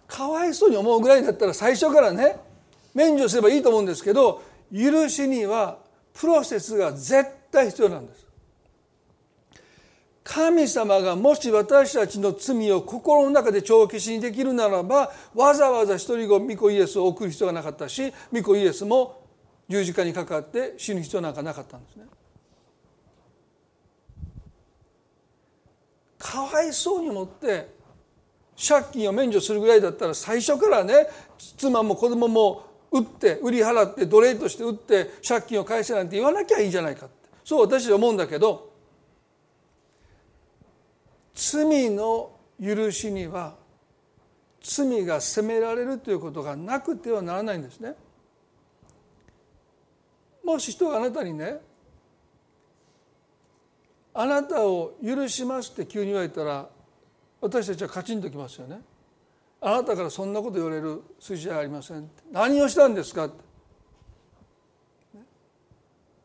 [0.08, 0.16] た。
[0.16, 2.38] かわいそうに思うぐらいだったら最初からね
[2.94, 4.42] 免除すればいいと思うんですけど
[4.74, 5.80] 許しには
[6.14, 8.30] プロセスが絶対必要なんです
[10.24, 19.24] 神様がもし私たちの罪を心の中で帳消しにできるならばわざわざ一人子御子イエスを送る必要がなかったし御子イエスも
[19.68, 22.06] 十字架にかかって死ぬ必要なんかなかったんですね。
[26.20, 27.74] かわいそうに思って
[28.68, 31.08] 借金を免除するぐらいだったら最初からね
[31.58, 38.72] 妻も子供も売って売り払って奴隷として売って借金を返せなんて言わなきゃいいじゃないかってそう私は思うんだけど
[41.36, 43.56] 罪の許しには
[44.62, 47.96] 罪が責められるということがなくてはならないんですね。
[50.44, 51.60] もし人があなたにね
[54.14, 56.68] あなたを許しますって急に言われたら
[57.40, 58.82] 私たちはカチンときますよね。
[59.62, 62.10] あなたからそんなこと言われる筋合いありません。
[62.32, 63.30] 何をしたんですか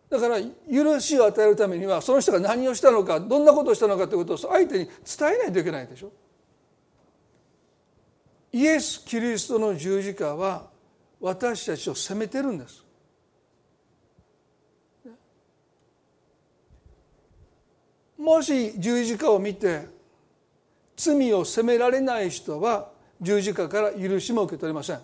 [0.08, 0.38] だから
[0.72, 4.94] 許しを与えるためにはその人が何をしたのかどんなことをしたのかということを相手に伝
[5.34, 6.12] えないといけないでしょ。
[8.52, 10.70] イエス・キリストの十字架は
[11.20, 12.84] 私たちを責めてるんです。
[18.16, 19.88] もし十字架を見て
[20.96, 25.00] 罪を責められない人は十字架から許しも受け取れません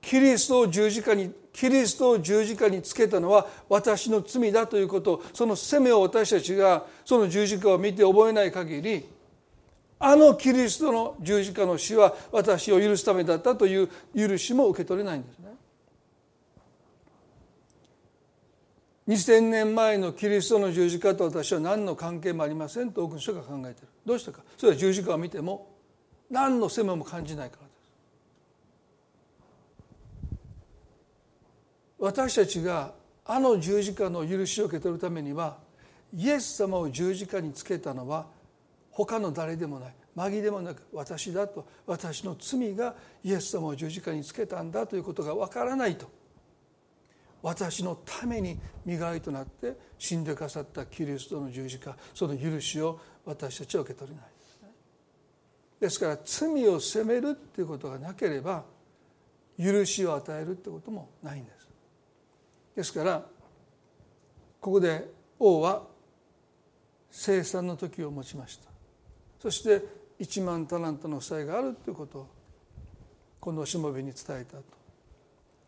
[0.00, 9.08] キリストを十字架にキリストを十字架につけたのは私の罪だということその責めを私たちがその十字架を見て覚えない限り
[9.98, 15.52] あのキリストの十字架の死は私を許すためだったという許しも受け取れないんですね。
[19.08, 23.88] 2000年前のキリストの十字架と私は何の関係もありませんと多くの人が考えている。
[24.06, 24.42] どうしてか？
[24.56, 25.74] それは十字架を見ても
[26.30, 27.72] 何の責めも感じないからです。
[31.98, 32.92] 私たちが
[33.24, 35.58] あの十字架の許しを受け取るためには
[36.14, 38.26] イエス様を十字架につけたのは
[38.90, 39.94] 他の誰でもない。
[40.14, 46.06] 紛でもなく私だと私の罪がイエス様を十字架につけたんだということがわからないと。
[47.42, 54.32] 私のために身代わりとなって死んでくださったキリストの十字架その許しを私たちは受け取れない。
[55.82, 58.62] ですから罪を責めるっていうことがなければ
[59.58, 61.68] 許しを与えるってこともないんです。
[62.76, 63.26] ですから
[64.60, 65.82] ここで王は
[67.10, 68.70] 生産の時を持ちました。
[69.40, 69.82] そして
[70.20, 72.28] 1万タラントの負債があるということを
[73.40, 74.81] このしもべに伝えたと。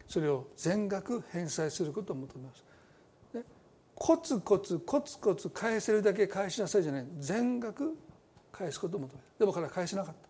[0.09, 2.65] それを全額返済することを求めます。
[3.33, 3.43] で。
[3.95, 7.07] コツコツコツコツ返せるだけ返しなさいじゃない。
[7.19, 7.97] 全額
[8.53, 9.27] 返すことを求める。
[9.39, 10.29] でも彼は返せなかった。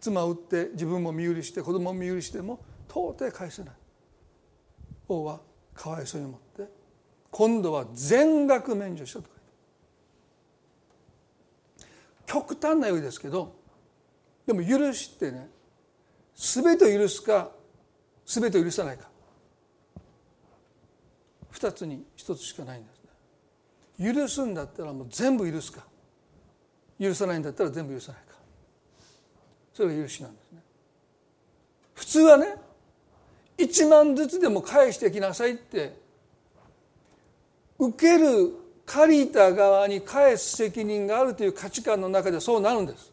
[0.00, 3.74] 妻を売って自分も身売りして子供も身売りしても到底返せない。
[5.08, 5.40] 王は
[5.74, 6.70] かわいそうに思って
[7.30, 9.28] 今度は全額免除したと
[12.26, 13.54] 極端なようですけど
[14.46, 15.48] でも許してね。
[16.36, 17.50] 全てを許すか
[18.26, 19.08] 全てを許さないか。
[21.50, 22.88] 二つに一つしかないんで
[23.98, 24.14] すね。
[24.14, 25.84] 許すんだったらもう全部許すか。
[27.00, 28.34] 許さないんだったら全部許さないか。
[29.72, 30.62] それが許しなんですね。
[31.94, 32.56] 普通はね
[33.58, 35.96] 1万ずつでも返してきなさいって
[37.78, 38.52] 受ける
[38.86, 43.12] 借りた側に返す責任があるという価値観の中でそうなるんです。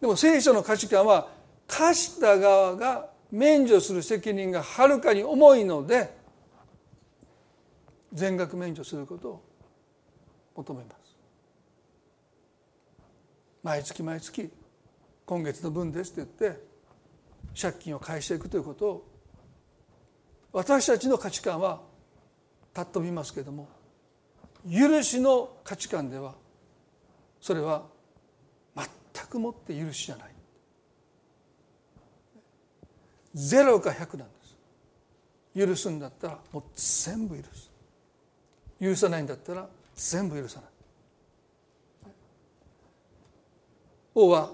[0.00, 1.28] でも聖書の価値観は
[1.70, 6.12] 貸した側が免除する責任がはるかに重いので
[8.12, 9.42] 全額免除することを
[10.56, 11.16] 求めます。
[13.62, 14.50] 毎月毎月
[15.26, 16.60] 今月の分ですって言って
[17.60, 19.06] 借金を返していくということを
[20.52, 21.80] 私たちの価値観は
[22.74, 23.68] たっ飛びますけれども
[24.68, 26.34] 許しの価値観では
[27.40, 27.84] それは
[28.74, 30.29] 全くもって許しじゃない。
[33.34, 35.66] ゼロか100なんです。
[35.66, 37.70] 許すんだったらもう全部許す。
[38.80, 40.70] 許さないんだったら全部許さない。
[44.14, 44.50] 王は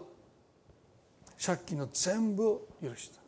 [1.45, 3.21] 借金の全部を許した。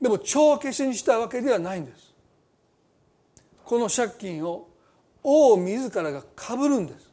[0.00, 2.14] でも帳消しにしたわけではないんです。
[3.64, 4.68] この借金を
[5.22, 7.10] 王自らがかぶるんです。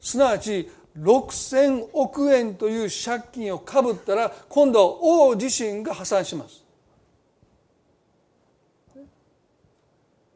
[0.00, 6.62] すなわち6,000億円という借金をかぶったら今度は王自身が破産します。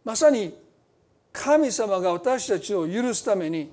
[0.04, 0.54] まさに
[1.32, 3.70] 神様が私たちを許すために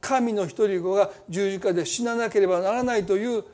[0.00, 3.44] 神の一人子が十字架で死ななければならないという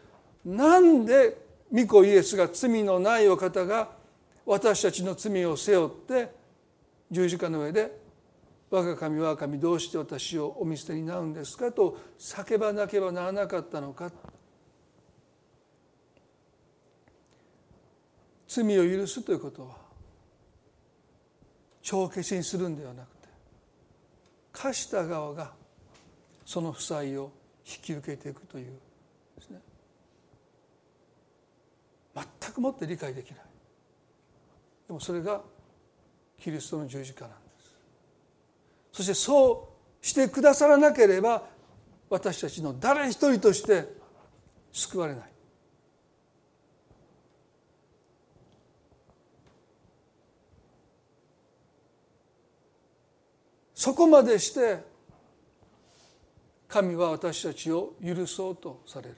[0.45, 1.39] なんで
[1.73, 3.91] 御子イエスが罪のないお方が
[4.45, 6.33] 私たちの罪を背負って
[7.11, 8.00] 十字架の上で
[8.71, 14.11] 「我が神我が神どうして私をお見捨てになるんですか?」と叫ばなければならなかったのか。
[18.47, 19.77] 罪を許すということは
[21.83, 23.29] 帳消しにするんではなくて
[24.51, 25.55] 貸した側が
[26.45, 27.31] その負債を
[27.65, 28.81] 引き受けていくという
[29.37, 29.61] ですね。
[32.13, 33.45] 全くもって理解できない。
[34.89, 35.45] でもそれが
[36.41, 37.40] キリストの十字架なんです。
[38.93, 39.69] そしてそ
[40.03, 41.45] うしてくださらなければ
[42.09, 43.87] 私たちの誰一人として
[44.73, 45.31] 救われない。
[53.75, 54.85] そこまでして
[56.69, 59.17] 神は私たちを許そうとされる。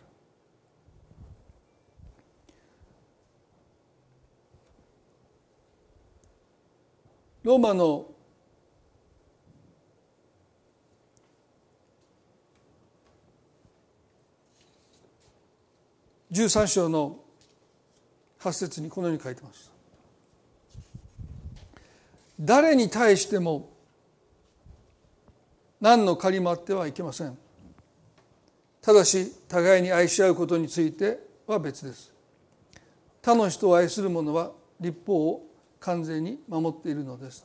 [7.43, 8.12] ローマの
[16.33, 17.18] 13章の
[18.41, 19.70] 8節にこのように書いてます。
[22.41, 23.70] 誰に対しても
[25.78, 27.37] 何の借りもあってはいけません。
[28.80, 32.11] ただし互いに愛し合うことについては別です。
[33.20, 35.47] 他の人を愛する者は立法を
[35.80, 37.45] 完全に守っているのです。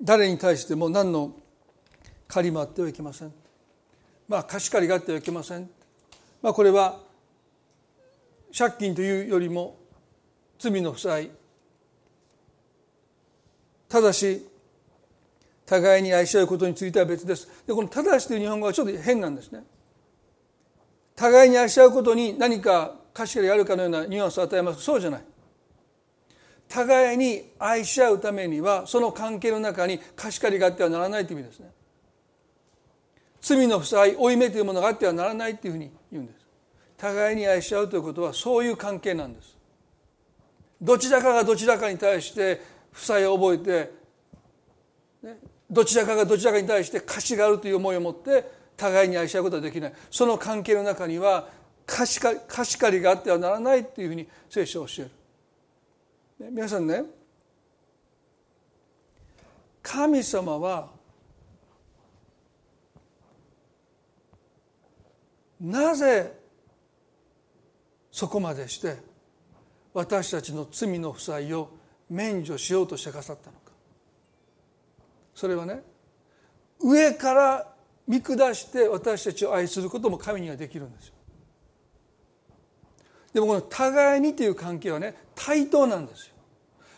[0.00, 1.34] 誰に対しても何の
[2.28, 3.32] 借りもあってはいけません。
[4.28, 5.68] まあ貸し借りがあってはいけません。
[6.42, 7.00] まあこれは
[8.56, 9.76] 借金というよりも
[10.58, 11.30] 罪の負債。
[13.88, 14.46] ただし
[15.64, 17.48] 互いに愛し合うことについては別です。
[17.66, 19.64] でこの「ただし」という日本語はちょっと変なんですね。
[21.14, 24.82] 互いに愛し合うことに何か貸し借りがあるかのようなニュアンスを与えます。
[24.82, 25.24] そうじゃない。
[26.68, 31.70] 互いに愛し合うためにはその関係の中に貸し借りがあってはならないという意味ですね。
[33.46, 36.44] 罪の負債負い目というものがあってはならないというふうに言うんです。
[36.96, 39.56] 互いに愛し合うということはそういう関係なんです。
[40.82, 43.92] どちらかがどちらかに対して負債を覚えて、
[45.22, 45.38] ね、
[45.70, 49.92] どちらかがどちらかに対して貸しがあるという思いを持って互いに愛し合うことはできない。
[50.10, 51.48] その関係の中には
[51.86, 55.08] 貸し貸し借りがあってはならないというふうに聖書を教え
[56.40, 57.04] る、ね、皆さんね
[59.84, 60.95] 神様は
[65.60, 66.38] なぜ
[68.10, 68.96] そこまでして
[69.92, 71.70] 私たちの罪の負債を
[72.08, 73.72] 免除しようとしてくださったのか。
[75.34, 75.82] それはね
[76.80, 77.72] 上から
[78.06, 81.14] 見下して私たちを愛することも神にはできるんですよ。
[83.32, 86.34] でもこの互いにという関係はね対等なんですよ。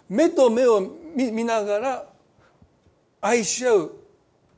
[0.08, 0.80] 目と目を
[1.14, 2.06] 見ながら
[3.20, 3.92] 愛し合う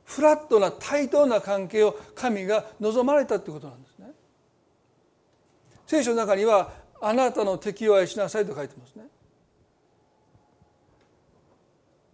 [0.04, 3.89] フラットな対等な関係を神が望まれたということなんです。
[5.90, 9.06] 聖書の中にはあなたの敵を愛しなさいと書いてますね。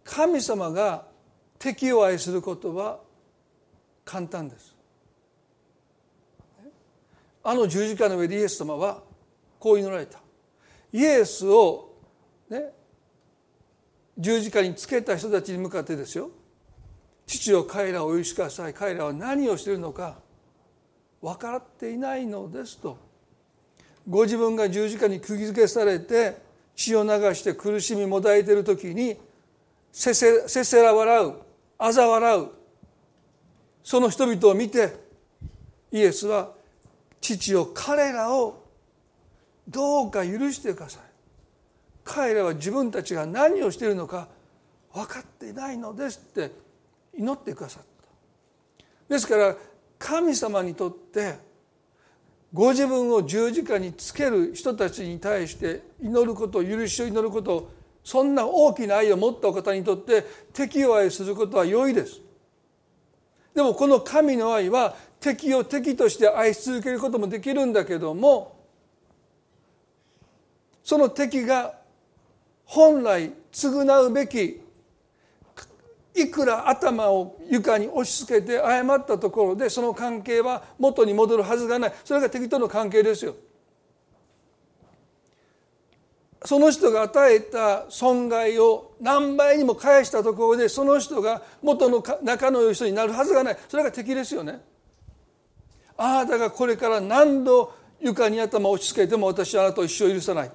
[0.02, 1.04] 神様が
[1.58, 3.00] 敵を愛することは
[4.02, 4.74] 簡単です。
[7.44, 9.02] あの十字架の上でイエス様は
[9.60, 10.20] こう祈られた。
[10.90, 11.96] イエスを
[12.48, 12.72] ね
[14.16, 16.30] 十字架につけた人たちに向かってですよ。
[17.26, 18.72] 父を彼らをお許しください。
[18.72, 20.16] 彼らは何をしているのか
[21.20, 23.04] 分かっていないのですと。
[24.08, 26.36] ご自分が十字架に釘付けされて
[26.74, 29.16] 血を流して苦しみもだえている時に
[29.90, 31.34] せせせせら笑う
[31.78, 32.48] 嘲笑う
[33.82, 34.94] その人々を見て
[35.90, 36.52] イエスは
[37.20, 38.64] 父を彼らを
[39.68, 41.02] どうか許してください。
[42.04, 44.28] 彼らは自分たちが何をしているのか
[44.92, 46.52] 分かっていないのですって
[47.18, 49.14] 祈ってくださった。
[49.14, 49.56] ですから
[49.98, 51.34] 神様にとって
[52.52, 57.70] ご自分を十字架につける人たちに対して祈ること許しを祈ること
[58.04, 62.20] そんな大きな愛を持ったお方にとって敵を愛することは良いです。
[63.54, 68.54] でもこの神の愛は敵を敵として愛し続けることもできるんだけども
[70.84, 71.74] その敵が
[72.64, 74.60] 本来償うべき
[76.16, 83.34] いくら頭を床に押し付けて謝ったところでその関係は元に戻るはずがないそれが敵との関係ですよ。
[86.44, 94.60] その人が与えた損害を何倍にも返したところでその人が元の仲の良い人になるはずがないそれが敵ですよね。
[95.98, 100.50] あなたがこれから何度床に頭を押し付けても私はあなたを一生許さない。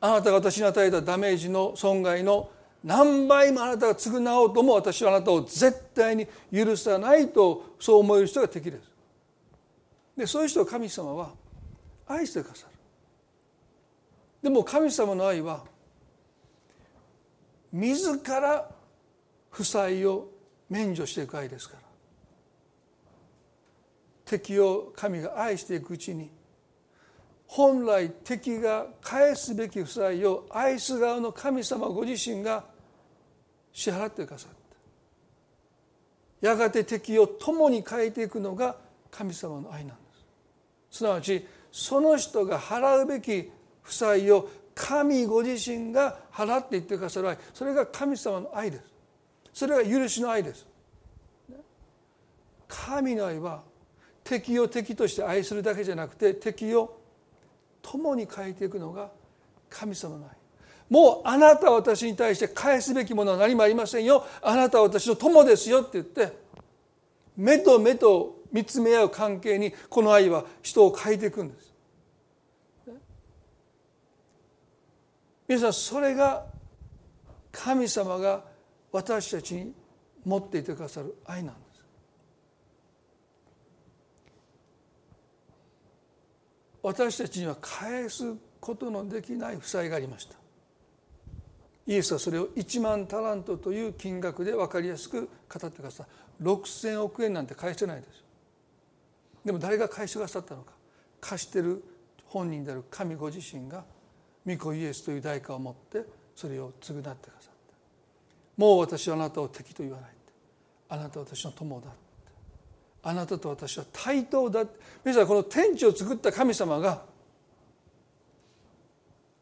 [0.00, 2.50] あなたが私に与えたダメージの損害の
[2.84, 8.92] 何倍もあなたが償おうとも私はあなたを絶対に許さないとそう思える人が敵です。
[10.18, 11.30] でそういう人を神様は
[12.06, 12.74] 愛してくださる。
[14.42, 15.64] でも神様の愛は
[17.72, 18.70] 自ら
[19.50, 20.28] 負債を
[20.68, 21.80] 免除していく愛ですから
[24.26, 26.30] 敵を神が愛していくうちに
[27.46, 32.73] 本来敵が返すべき負債を愛す側の神様ご自身が
[33.74, 34.52] 支払ってくださっ
[36.40, 36.48] た。
[36.48, 38.76] やがて敵を共に変えていくのが
[39.10, 40.02] 神様の愛なんで
[40.90, 40.98] す。
[40.98, 43.50] すなわちその人が払うべき
[43.82, 47.38] 負債を神ご自身が払っていってくださる愛。
[47.52, 48.84] それが神様の愛です。
[49.52, 50.66] それが許しの愛です。
[52.68, 53.62] 神の愛は
[54.22, 56.96] 敵を敵として愛するだけじゃなくて敵を
[57.82, 59.10] 共に変えていくのが
[59.68, 60.43] 神様の愛。
[60.94, 64.24] もうあなたは私に対して返すべきものは何もありませんよ。
[64.40, 66.32] あなたは私の友ですよって言って
[67.36, 71.74] 目と目と見つめ合う関係にこの愛は人を変えていくんです。
[75.48, 76.46] 皆さんそれが
[77.50, 78.44] 神様が
[78.92, 79.74] 私たちに
[80.24, 81.84] 持っていてくださる愛なんです。
[86.84, 90.43] 私たちには返すことのできない負債がありました。
[91.86, 96.06] イエスはそれを1万タラントという金額で分かりやすく語ってください。
[96.42, 98.24] 6,000億円なんて返せないです
[99.44, 100.72] でも誰が返してくださったのか。
[101.20, 101.82] 貸してる
[102.26, 103.84] 本人である神ご自身が
[104.46, 106.04] 御子イエスという代価を持って
[106.34, 107.74] それを償ってくださった。
[108.56, 110.10] もう私はあなたを敵と言わない
[110.88, 111.88] あなたは私の友だ
[113.02, 114.64] あなたと私は対等だ
[115.04, 117.02] 皆さんこの天地を作った神様が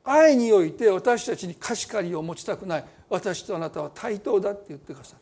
[0.05, 2.85] 愛において私たちに貸し借りを持ちたくない。
[3.09, 5.21] 私とあなたは対等だって言ってくださる。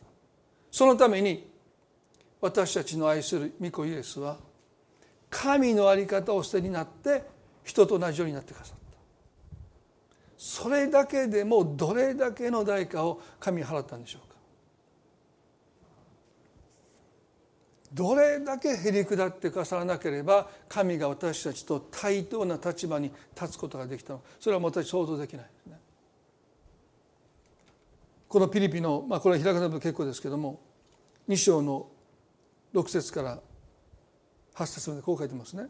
[0.71, 1.49] そのために
[2.39, 4.37] 私たちの愛する御子イエスは
[5.29, 7.23] 神の在り方を捨てになって
[7.63, 8.81] 人と同じようになってくださった。
[10.37, 14.30] それだけでもどれだけの代価を神払ったんでしょう
[17.93, 25.77] どれだけへり下ってくださなければ神が私たちと対等な立場に立つことができたのそれは私想像できないですね。
[28.29, 30.61] このピリピの、まあ、これは開かなくて結構ですけども
[31.27, 31.87] 2章の
[32.73, 33.39] 6節から
[34.55, 35.67] 8節までこう書いてますね。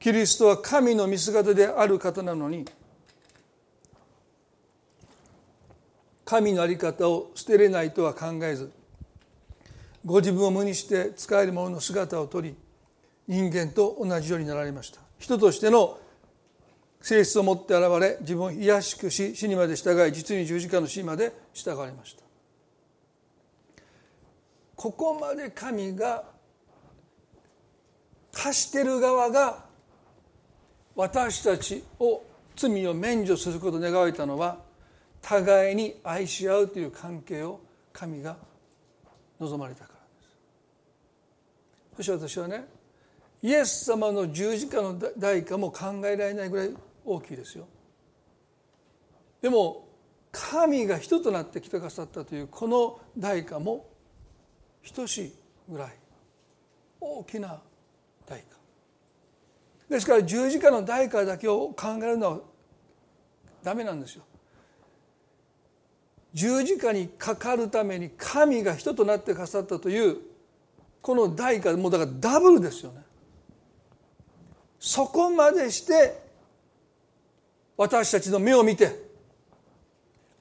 [0.00, 2.64] キリストは神の見姿である方なのに
[6.24, 8.72] 神の在り方を捨てれないとは考えず
[10.04, 12.54] ご自分を無にして使える者の姿をとり
[13.28, 15.00] 人間と同じようになられました。
[15.18, 15.98] 人としての
[17.00, 22.22] 性質を持って現れ自分を卑しくし死にまで従い実に十字架の死まで従われました。
[24.76, 26.24] ここまで神が
[28.32, 29.64] 貸してる側が
[30.96, 32.22] 私たちを
[32.56, 34.58] 罪を免除することを願われたのは
[35.20, 37.60] 互いに愛し合うという関係を
[37.92, 38.36] 神が
[39.38, 39.91] 望まれたか
[41.98, 42.64] らですそして私はね
[43.42, 46.70] イエス様の十字架の代価も考えられないぐらい
[47.04, 47.66] 大きいですよ。
[49.40, 49.88] でも
[50.30, 53.86] 神が人となってきてくださったというこの代価も
[54.94, 55.32] 等しい
[55.68, 55.92] ぐらい
[57.00, 57.60] 大きな
[58.26, 58.56] 代価。
[59.92, 62.40] ですから十字架の代価だけを考えるのは
[63.64, 64.22] ダメなんですよ。
[66.32, 70.31] 十字架にかかるために神が人となってくださったという
[71.02, 73.02] この代価もうだからダブルですよね。
[74.78, 76.22] そこまでして
[77.76, 79.10] 私たちの目を見て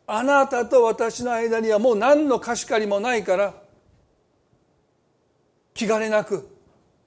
[0.08, 3.54] あなたと私の間にはもう何の貸し借りもないから
[5.74, 6.48] 気兼ねなく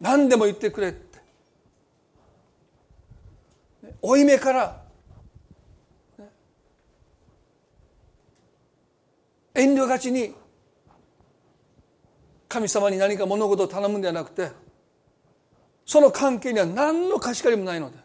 [0.01, 1.19] 何でも言ってくれって。
[4.01, 4.83] 負い目から
[9.55, 10.35] 遠慮がちに
[12.55, 14.53] 神様に何か物事を頼むんではなくて
[15.85, 17.97] その関係には何の貸し借りもないので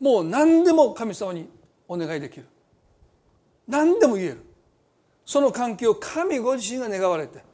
[0.00, 1.48] もう何でも神様に
[1.86, 2.46] お願いできる。
[3.68, 4.44] 何でも言える。
[5.24, 7.44] その関係を神ご自身が願われて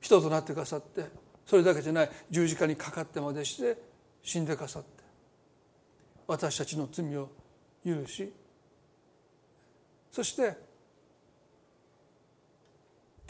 [0.00, 1.04] 人となってくださって
[1.44, 3.76] それだけじゃない十字架にかかってまでして
[4.22, 4.88] 死んでくださって
[6.26, 7.28] 私たちの罪を
[7.84, 8.32] 許し
[10.10, 10.56] そして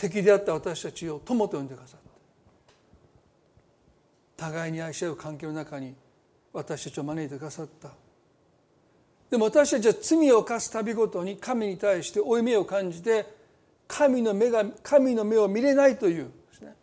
[0.03, 2.09] 敵であった私たちを友と呼んでくださって
[4.37, 5.95] 互いに愛し合う関係の中に
[6.53, 7.91] 私たちを招いてくださった。
[9.31, 13.25] でも私たちは罪を犯す度ごとに神に対して負い目を感じて
[13.87, 16.75] 神の目が神の目を見れないというですね。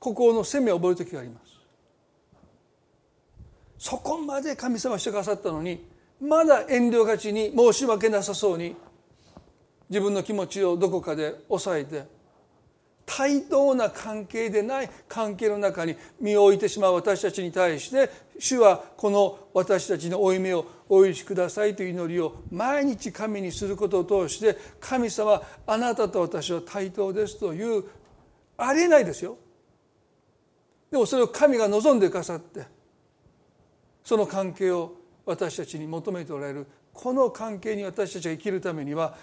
[0.00, 1.52] 心の責めを覚える時があります。
[3.78, 5.86] そこまで神様してくださったのに
[6.20, 8.74] まだ遠慮がちに申し訳なさそうに
[9.88, 12.13] 自分の気持ちをどこかで抑えて
[13.06, 27.84] 対等な関係でない関係の中に身を置いてしまう私たちに対して主はこの私たちの負い目をお許しくださいという祈りを毎日神にすることを通して神様あなたと私は対等ですという
[28.56, 29.36] ありえないですよ。
[30.90, 32.66] でもそれを神が望んでくださって
[34.04, 34.92] その関係を
[35.26, 39.16] 私たちに求めておられるこの関係に私たちが生きるためには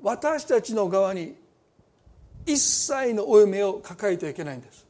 [0.00, 1.36] 私たちの側に
[2.52, 4.86] 一切の負い目を抱えてはいけないんです。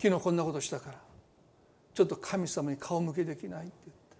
[0.00, 0.98] 昨日こんなことしたから。
[1.94, 4.16] ちょっと神様に顔向けできないって言って。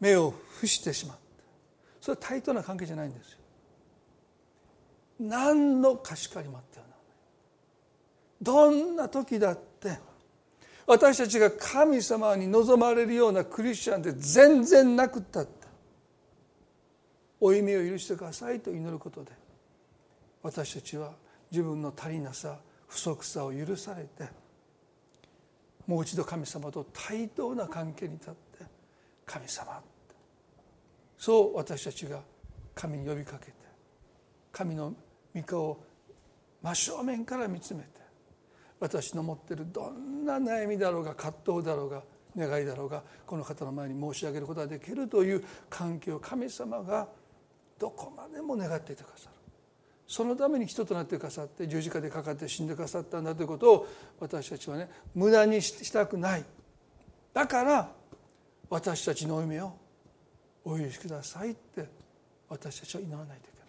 [0.00, 1.22] 目を伏してしまって。
[2.00, 3.38] それは対等な関係じゃないんですよ。
[5.20, 6.94] 何の貸し借りもあったよな
[8.42, 9.96] どんな時だって
[10.86, 15.64] 私たちが神様に望まれるようなクリスチャンで全然なくったって。
[17.40, 19.43] 負い目を許してくださいと祈ることで。
[20.44, 21.12] 私たちは
[21.50, 24.30] 自分の足りなさ不足さを許されて
[25.86, 28.38] もう一度神様と対等な関係に立って
[29.26, 29.80] 神様
[31.18, 32.20] そう私たちが
[32.74, 33.52] 神に呼びかけて
[34.52, 34.94] 神の
[35.34, 35.84] 御顔を
[36.62, 37.88] 真正面から見つめて
[38.80, 42.02] 私の持ってるどんな悩みだろうが葛藤だろうが
[42.36, 47.08] 願いだろうがこの方の前に申し上げることができるという関係を神様が
[47.78, 49.43] どこまでも願っていてくださる。
[50.06, 53.88] そのために人となってくださって十字架でかかって死んでくださったんだということを
[54.20, 56.44] 私たちはね無駄にしたくない。
[57.32, 57.90] だから
[58.68, 59.72] 私たちの夢を
[60.64, 61.88] お許しくださいって
[62.48, 63.68] 私たちは祈らないといけない。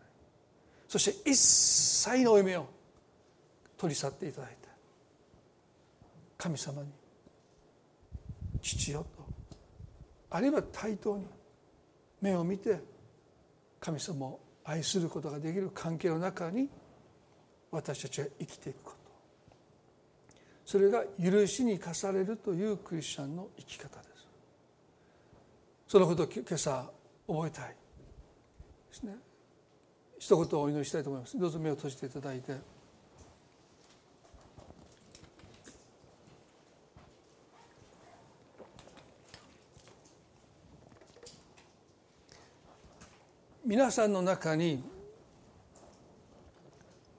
[0.87, 2.67] そして一切の夢を
[3.77, 4.55] 取り去っていただいて
[6.37, 6.89] 神様に
[8.61, 9.25] 父よと
[10.29, 11.25] あるいは対等に
[12.21, 12.81] 目を見て
[13.79, 16.69] 神様を愛することができる関係の中に
[17.71, 18.97] 私たちは生きていくこと。
[20.65, 24.27] それが許しに課されるというクリスチャンの生き方です。
[25.87, 26.91] そのことを今朝
[27.27, 27.69] 覚えたい。
[27.69, 27.75] で
[28.91, 29.15] すね。
[30.17, 31.37] 一言お祈りしたいと思います。
[31.37, 32.74] どうぞ目を閉じていただいて。
[43.65, 44.83] 皆さんの中に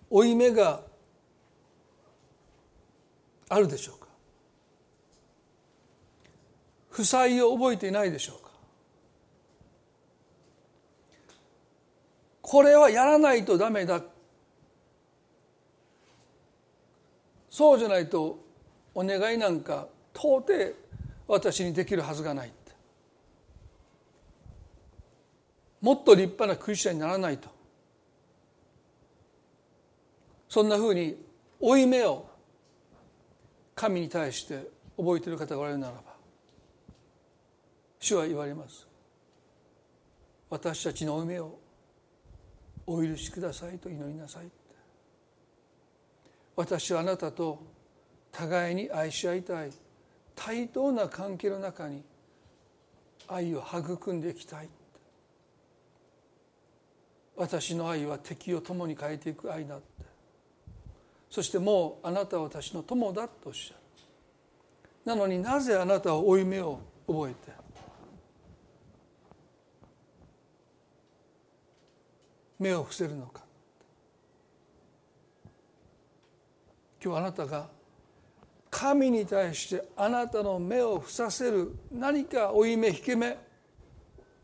[0.09, 0.81] 負い目が
[3.49, 4.07] あるでしょうか？
[6.91, 8.51] 負債を覚えていないでしょうか？
[12.43, 14.01] これはやらないとダメだ。
[17.51, 18.39] そうじゃないと
[18.95, 20.75] お願いなんか到底
[21.27, 22.53] 私にできるはずがない。
[25.81, 27.49] もっと立派なクリスチャンにならないと。
[30.49, 31.17] そんなふうに
[31.61, 32.29] 負い目を
[33.75, 36.03] 神に対して覚えている方がおられるならば
[37.99, 38.87] 主は言われます。
[40.49, 41.59] 私たちの負い目を
[42.87, 44.49] お許しくださいと祈りなさい
[46.55, 47.61] 私はあなたと
[48.31, 49.73] 互いに愛し合いたい。
[50.35, 52.03] 対等な関係の中に
[53.27, 54.69] 愛を育んでいきたい。
[57.37, 59.85] 私の愛は敵を共に変えていく愛だって。
[61.29, 63.81] そしてもうあなたは私の友だとおっしゃる。
[65.05, 67.53] なのになぜあなたは負い目を覚えて？
[72.59, 73.43] 目を伏せるのか。
[77.05, 77.69] 今日あなたが
[78.71, 83.37] 神に対してあなたの目を伏させる何か負い目引け目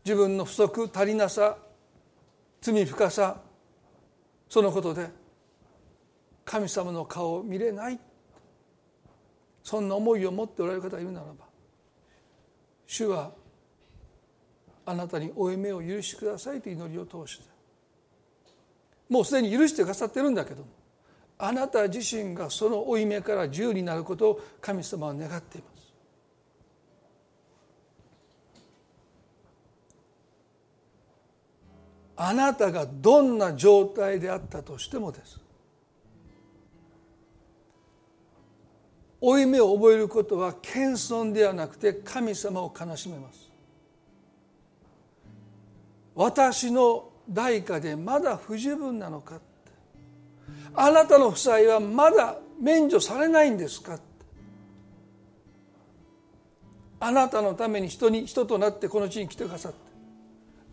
[0.05, 1.57] 自分の不足足りなさ
[2.63, 3.41] 罪深さ
[4.47, 5.09] そのことで
[6.45, 7.99] 神様の顔を見れない。
[9.63, 11.45] そんな思いを持っておられる方がいるならば
[12.85, 13.31] 主は
[14.85, 17.45] あなたに負い目を許しくださいと祈りを通して
[19.09, 20.67] もうすでに許してくださってるんだけども
[21.37, 25.72] あなた自身がその負い目から自由になることを神様は願っています。
[32.25, 35.41] あなたがどんな状態であったとしてもです。
[39.19, 43.51] 負い目を覚えることは謙遜ではなくて神様を悲しめます。
[46.15, 49.41] 私の代価でまだ不十分なのか
[50.75, 53.99] あなたの負債はまだ免除されないんですか
[57.01, 59.82] あなたのために人に人となってこの地に来てくださった。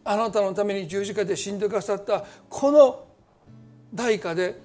[0.05, 3.05] あなたのために十字架で死んでくださったこの
[3.93, 4.61] 代価で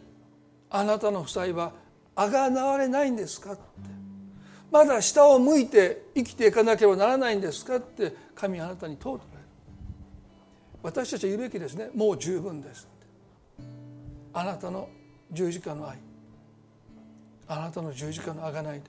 [0.69, 1.73] あなたの負債は
[2.15, 3.61] あがなわれないんですかって。
[4.71, 8.13] まだ下を向いて生きていかなければならないんですかって。
[8.35, 9.47] 神あなたに問うとられる
[10.83, 11.75] 私たちは言うべきです。
[11.75, 12.87] ねもう十分です
[14.33, 14.89] あなたの
[15.31, 15.97] 十字架の愛。
[17.47, 18.85] あなたの十字架のあがないで。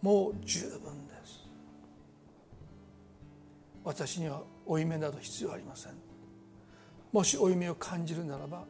[0.00, 1.46] もう十分です。
[3.84, 5.92] 私には負い目など必要ありません。
[7.12, 8.64] もし負い目を感じるならば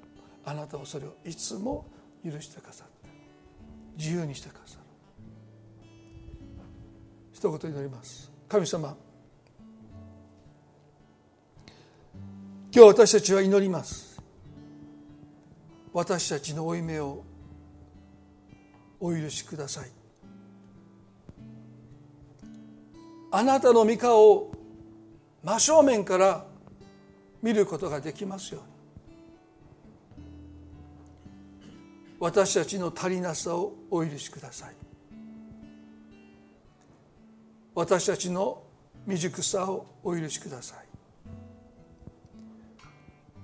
[0.44, 1.86] あなたはそれをいつも
[2.24, 3.08] 許してくださって
[3.96, 4.80] 自由にしてくださる。
[7.32, 8.30] 一言祈ります。
[8.48, 8.96] 神様
[12.74, 14.20] 今日私たちは祈ります。
[15.92, 17.22] 私たちの負い目を
[18.98, 19.90] お許しください。
[23.30, 24.53] あなたの御顔を
[25.44, 26.46] 真正面から
[27.42, 28.74] 見ることができますように。
[32.18, 34.74] 私たちの足りなさをお許しください。
[37.74, 38.62] 私たちの
[39.04, 40.78] 未熟さをお許しください。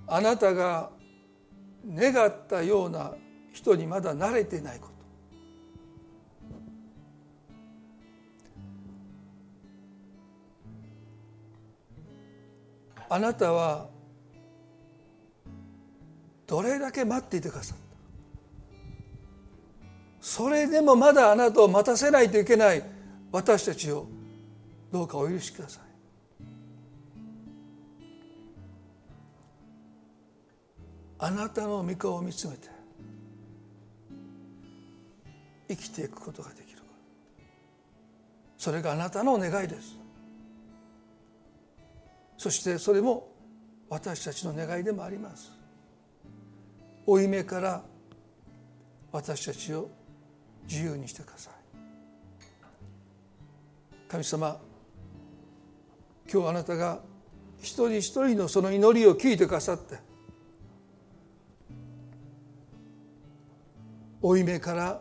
[0.07, 0.89] あなたが
[1.87, 3.13] 願ったような
[3.53, 4.90] 人にまだ慣れてないこと。
[13.13, 13.89] あなたは
[16.47, 17.83] どれだけ待っていてくださった
[20.21, 22.81] それでもまだあなたを待たせないといけない
[23.33, 24.07] 私たちを
[24.93, 25.83] どうかお許しください。
[31.19, 32.67] あなたの御顔を見つめて
[35.69, 36.79] 生きていくことができる。
[38.57, 40.00] それがあなたの願いです。
[42.41, 43.29] そしてそれも
[43.87, 45.51] 私たちの願いでもあります。
[47.05, 47.83] 負い目から
[49.11, 49.91] 私たちを
[50.67, 51.53] 自由にしてください。
[54.09, 54.59] 神様
[56.33, 57.01] 今日あなたが
[57.59, 59.99] 一人一人のその祈りを聞いてくださって
[64.19, 64.99] 負い目から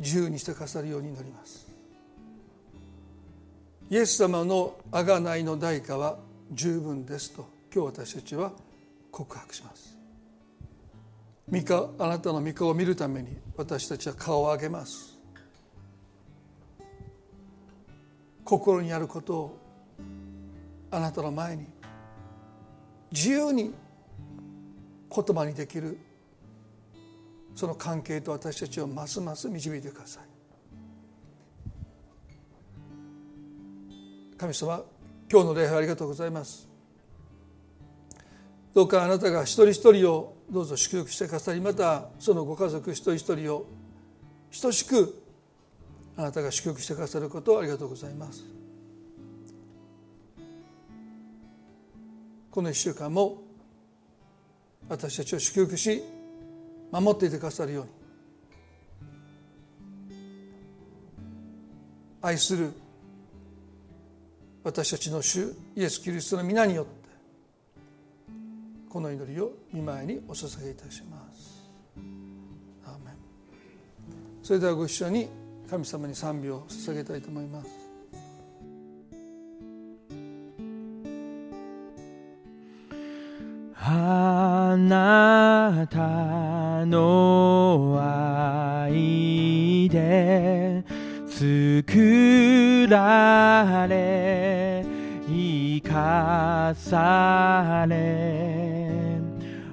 [0.00, 1.71] 自由にしてくださるように祈ります。
[3.92, 6.16] イエス様の贖いの代価は
[6.50, 8.50] 十分ですと今日私たちは
[9.10, 9.98] 告白します。
[11.98, 15.18] あなたの御顔を見るために私たちは顔を上げます。
[18.42, 19.58] 心にあることを
[20.90, 21.66] あなたの前に
[23.10, 23.74] 自由に
[25.14, 25.98] 言葉にできる
[27.54, 30.31] その関係と私たちをますます導いてください。
[34.42, 34.82] 神様
[35.30, 36.68] 今日の礼拝ありがとうございます。
[38.74, 43.66] どうかあなたが一人一人をどうぞ祝福してくださりまたそのご家族一人一人を
[44.60, 45.22] 等しく
[46.16, 48.44] あなたが祝福してくださることをありがとうございます。
[52.50, 53.44] この1週間も
[54.88, 56.02] 私たちを祝福し
[56.90, 57.90] 守っていてくださるように
[62.20, 62.72] 愛する
[64.64, 66.92] 私たちの主イエス・キリストの皆によって
[68.88, 71.52] この祈りを見舞いにお捧げいたします。
[74.42, 75.28] それではご一緒に
[75.70, 77.68] 神様に賛美を捧げたいと思います。
[83.84, 87.98] あなたの
[88.84, 90.84] 愛で
[91.42, 94.86] 作られ
[95.26, 99.18] 生かされ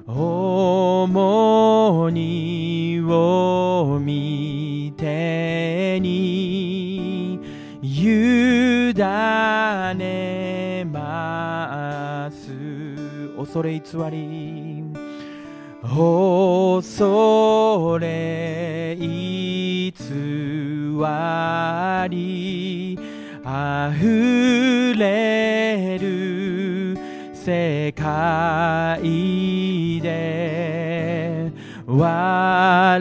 [0.07, 7.39] 重荷を見てに
[7.83, 12.49] 委ねます。
[13.37, 14.83] 恐れ偽り
[15.83, 19.93] 恐れ偽り
[23.43, 26.97] あふれる
[27.33, 29.01] 世界
[30.01, 31.51] で
[31.85, 32.99] 我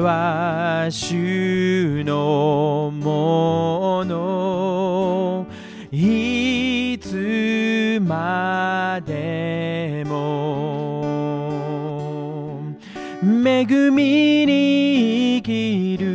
[0.00, 5.46] は主のもの。
[5.92, 11.04] いつまでも
[13.22, 16.13] 恵みに生きる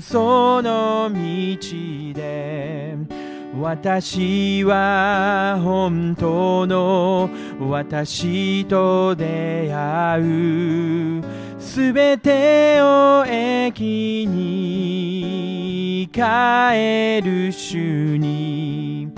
[0.00, 1.18] その道
[2.14, 2.96] で
[3.58, 7.28] 私は本当の
[7.60, 11.22] 私と出会う。
[11.58, 19.12] すべてを駅に帰る主に。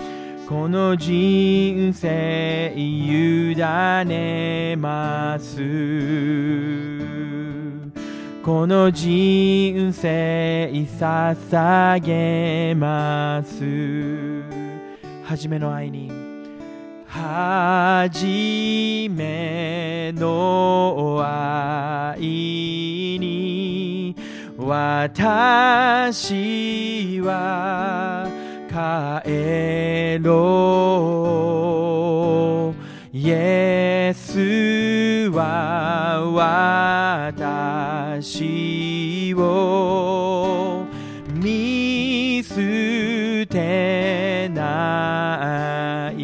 [0.49, 7.22] この人生委ねます。
[8.43, 14.43] この人生捧げます。
[15.23, 16.11] 初めの愛に
[17.07, 18.19] 初
[19.11, 22.19] めの愛
[23.21, 24.17] に
[24.59, 28.29] 私は
[28.69, 32.82] 帰ろう
[33.15, 36.23] イエスは
[38.15, 40.87] 私を
[41.35, 42.55] 見捨
[43.51, 46.23] てない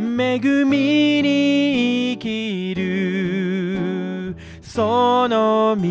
[0.00, 5.82] 恵みに生きるその道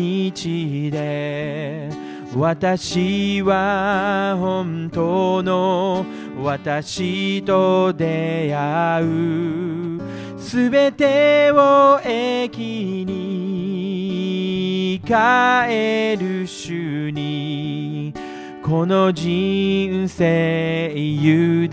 [0.90, 1.88] で
[2.36, 6.04] 私は本当の
[6.42, 10.00] 私と出会う。
[10.38, 18.14] すべてを駅に帰る主に。
[18.62, 21.68] この人生委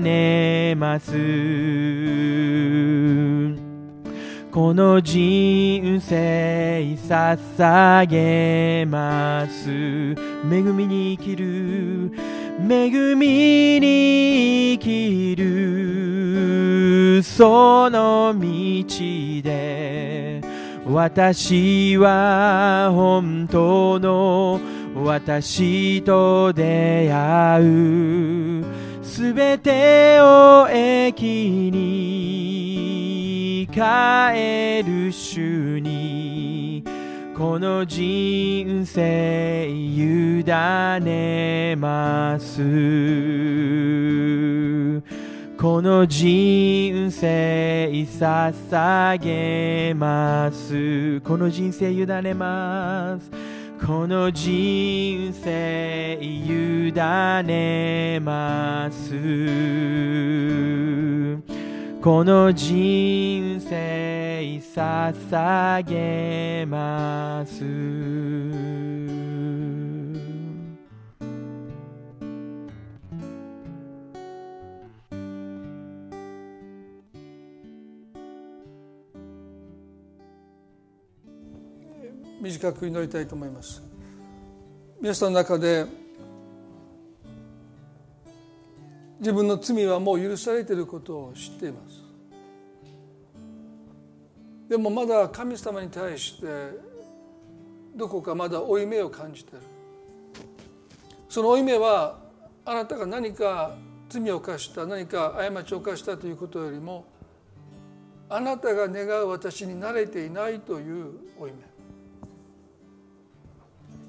[0.00, 1.12] ねます。
[4.50, 9.70] この人生捧げます。
[9.70, 12.37] 恵みに生きる。
[12.60, 18.42] 恵みに生きるその道
[19.42, 20.42] で
[20.84, 24.60] 私は本当の
[24.94, 28.64] 私と出会う。
[29.02, 36.84] すべてを駅に帰る主に
[37.38, 42.58] この人生委ねます。
[45.56, 51.20] この人生捧げます。
[51.20, 53.30] この人生委ねます。
[53.86, 59.14] この人生委ねます。
[62.00, 64.08] この人生
[64.78, 67.64] 捧げます。
[82.40, 83.82] 短く祈りたいと思います。
[85.00, 86.07] 皆さんの中で
[89.18, 92.02] 自分の罪はもう許されていることを知っています。
[94.68, 96.46] でもまだ神様に対して
[97.96, 99.60] どこかまだ負い目を感じている。
[101.28, 102.18] その負い目は
[102.64, 103.76] あなたが何か
[104.08, 107.04] 罪を犯した何か過ちを犯したということよりも
[108.28, 111.06] あなたが願う私に慣れていないという
[111.38, 111.68] 負い目。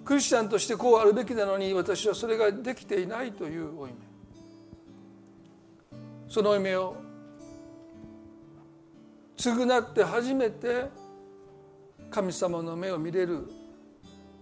[0.06, 4.09] クリスチャンとしてこうあるべきなのに私はそれができていないという負い目。
[6.30, 6.96] その夢を。
[9.36, 10.90] 償って初めて
[12.12, 13.50] 神様の目を見れる。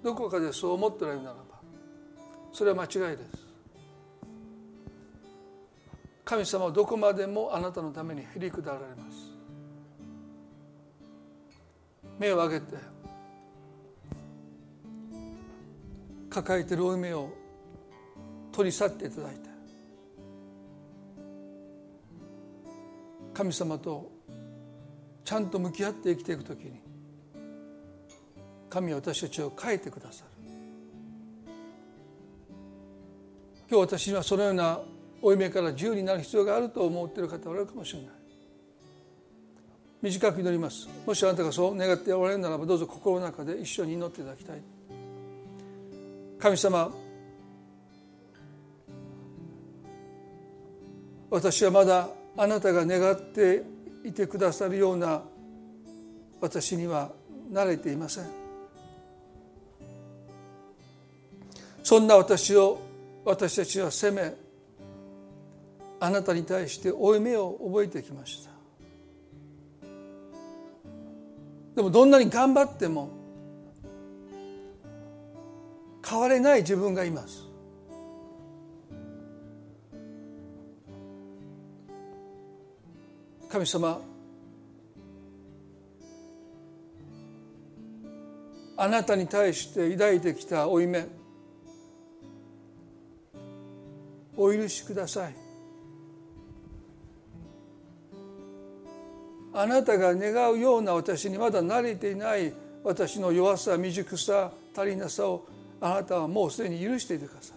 [0.04, 1.44] どこかでそう思っておられるならば。
[2.52, 3.48] それは間違いです。
[6.26, 9.32] 神様はどこまでもあなたのためにへりくだられます。
[12.20, 12.76] 目を上げて。
[16.30, 17.30] 抱えている負い目を
[18.52, 19.47] 取り去っていただいて。
[23.38, 24.10] 神様と
[25.24, 26.82] ちゃんと向き合って生きていくときに
[28.68, 30.32] 神は私たちを変えてくださる。
[33.70, 34.80] 今日私にはそのような
[35.22, 38.10] 負い目から自由になる必要があると思っている方おられるかもしれない。
[40.02, 40.90] 短く祈ります。
[41.06, 44.62] もしあなたがそう願っておられるならばどうぞ心の中で一緒に祈っていただきたい。
[46.40, 46.92] 神様
[51.30, 53.64] 私はまだあなたが願って
[54.06, 55.24] いてくださるような
[56.40, 57.12] 私には
[57.52, 58.26] 慣れていません。
[61.84, 62.80] そんな私を
[63.26, 64.34] 私たちは責め
[66.00, 68.52] あなたに対して負い目を覚えてきました。
[71.76, 73.10] でもどんなに頑張っても
[76.08, 77.47] 変われない自分がいます。
[83.50, 84.02] 神様
[88.76, 91.08] あなたに対して抱いてきた負い目
[94.36, 95.48] お許しください。
[99.58, 105.48] あなたが願うような私にまだ慣れていない私の弱さ未熟さ足りなさを
[105.82, 107.57] あなたはもうすでに許していてくださる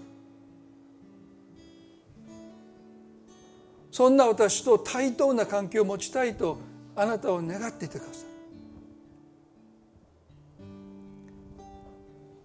[3.91, 6.59] そんな私と対等な関係を持ちたいと
[6.95, 8.31] あなたを願っていてくださる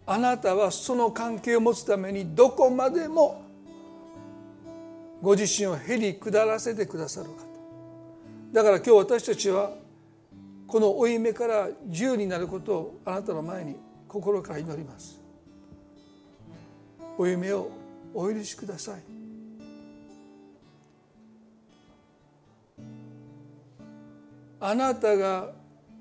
[0.08, 3.43] あなたはその関係を持つためにどこまでも
[5.22, 7.36] ご自身をへり下らせてくださる方。
[8.52, 9.72] だから今日私たちは
[10.68, 13.76] この負い目から自由になることをあなたの前に
[14.08, 15.20] 心から祈ります。
[17.18, 17.72] 負い目を
[18.14, 19.14] お許しください。
[24.60, 25.51] あなたが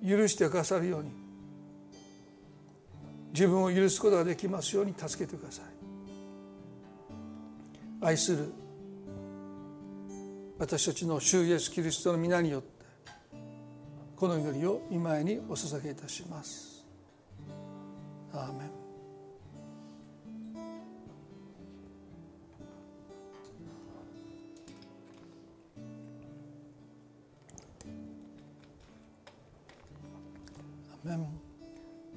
[0.06, 1.10] 許してくださるように
[3.32, 5.64] 自分を許すことができますように助けてください。
[8.00, 8.52] 愛する
[10.58, 12.84] 私たちの主イエスキリストの皆によって
[14.14, 16.84] この祈りを御前にお捧げいたします。
[18.32, 18.83] アーメン。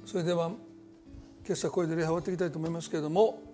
[0.06, 0.50] それでは
[1.46, 3.47] 今朝声で礼拝終わっていきたいと思いますけれども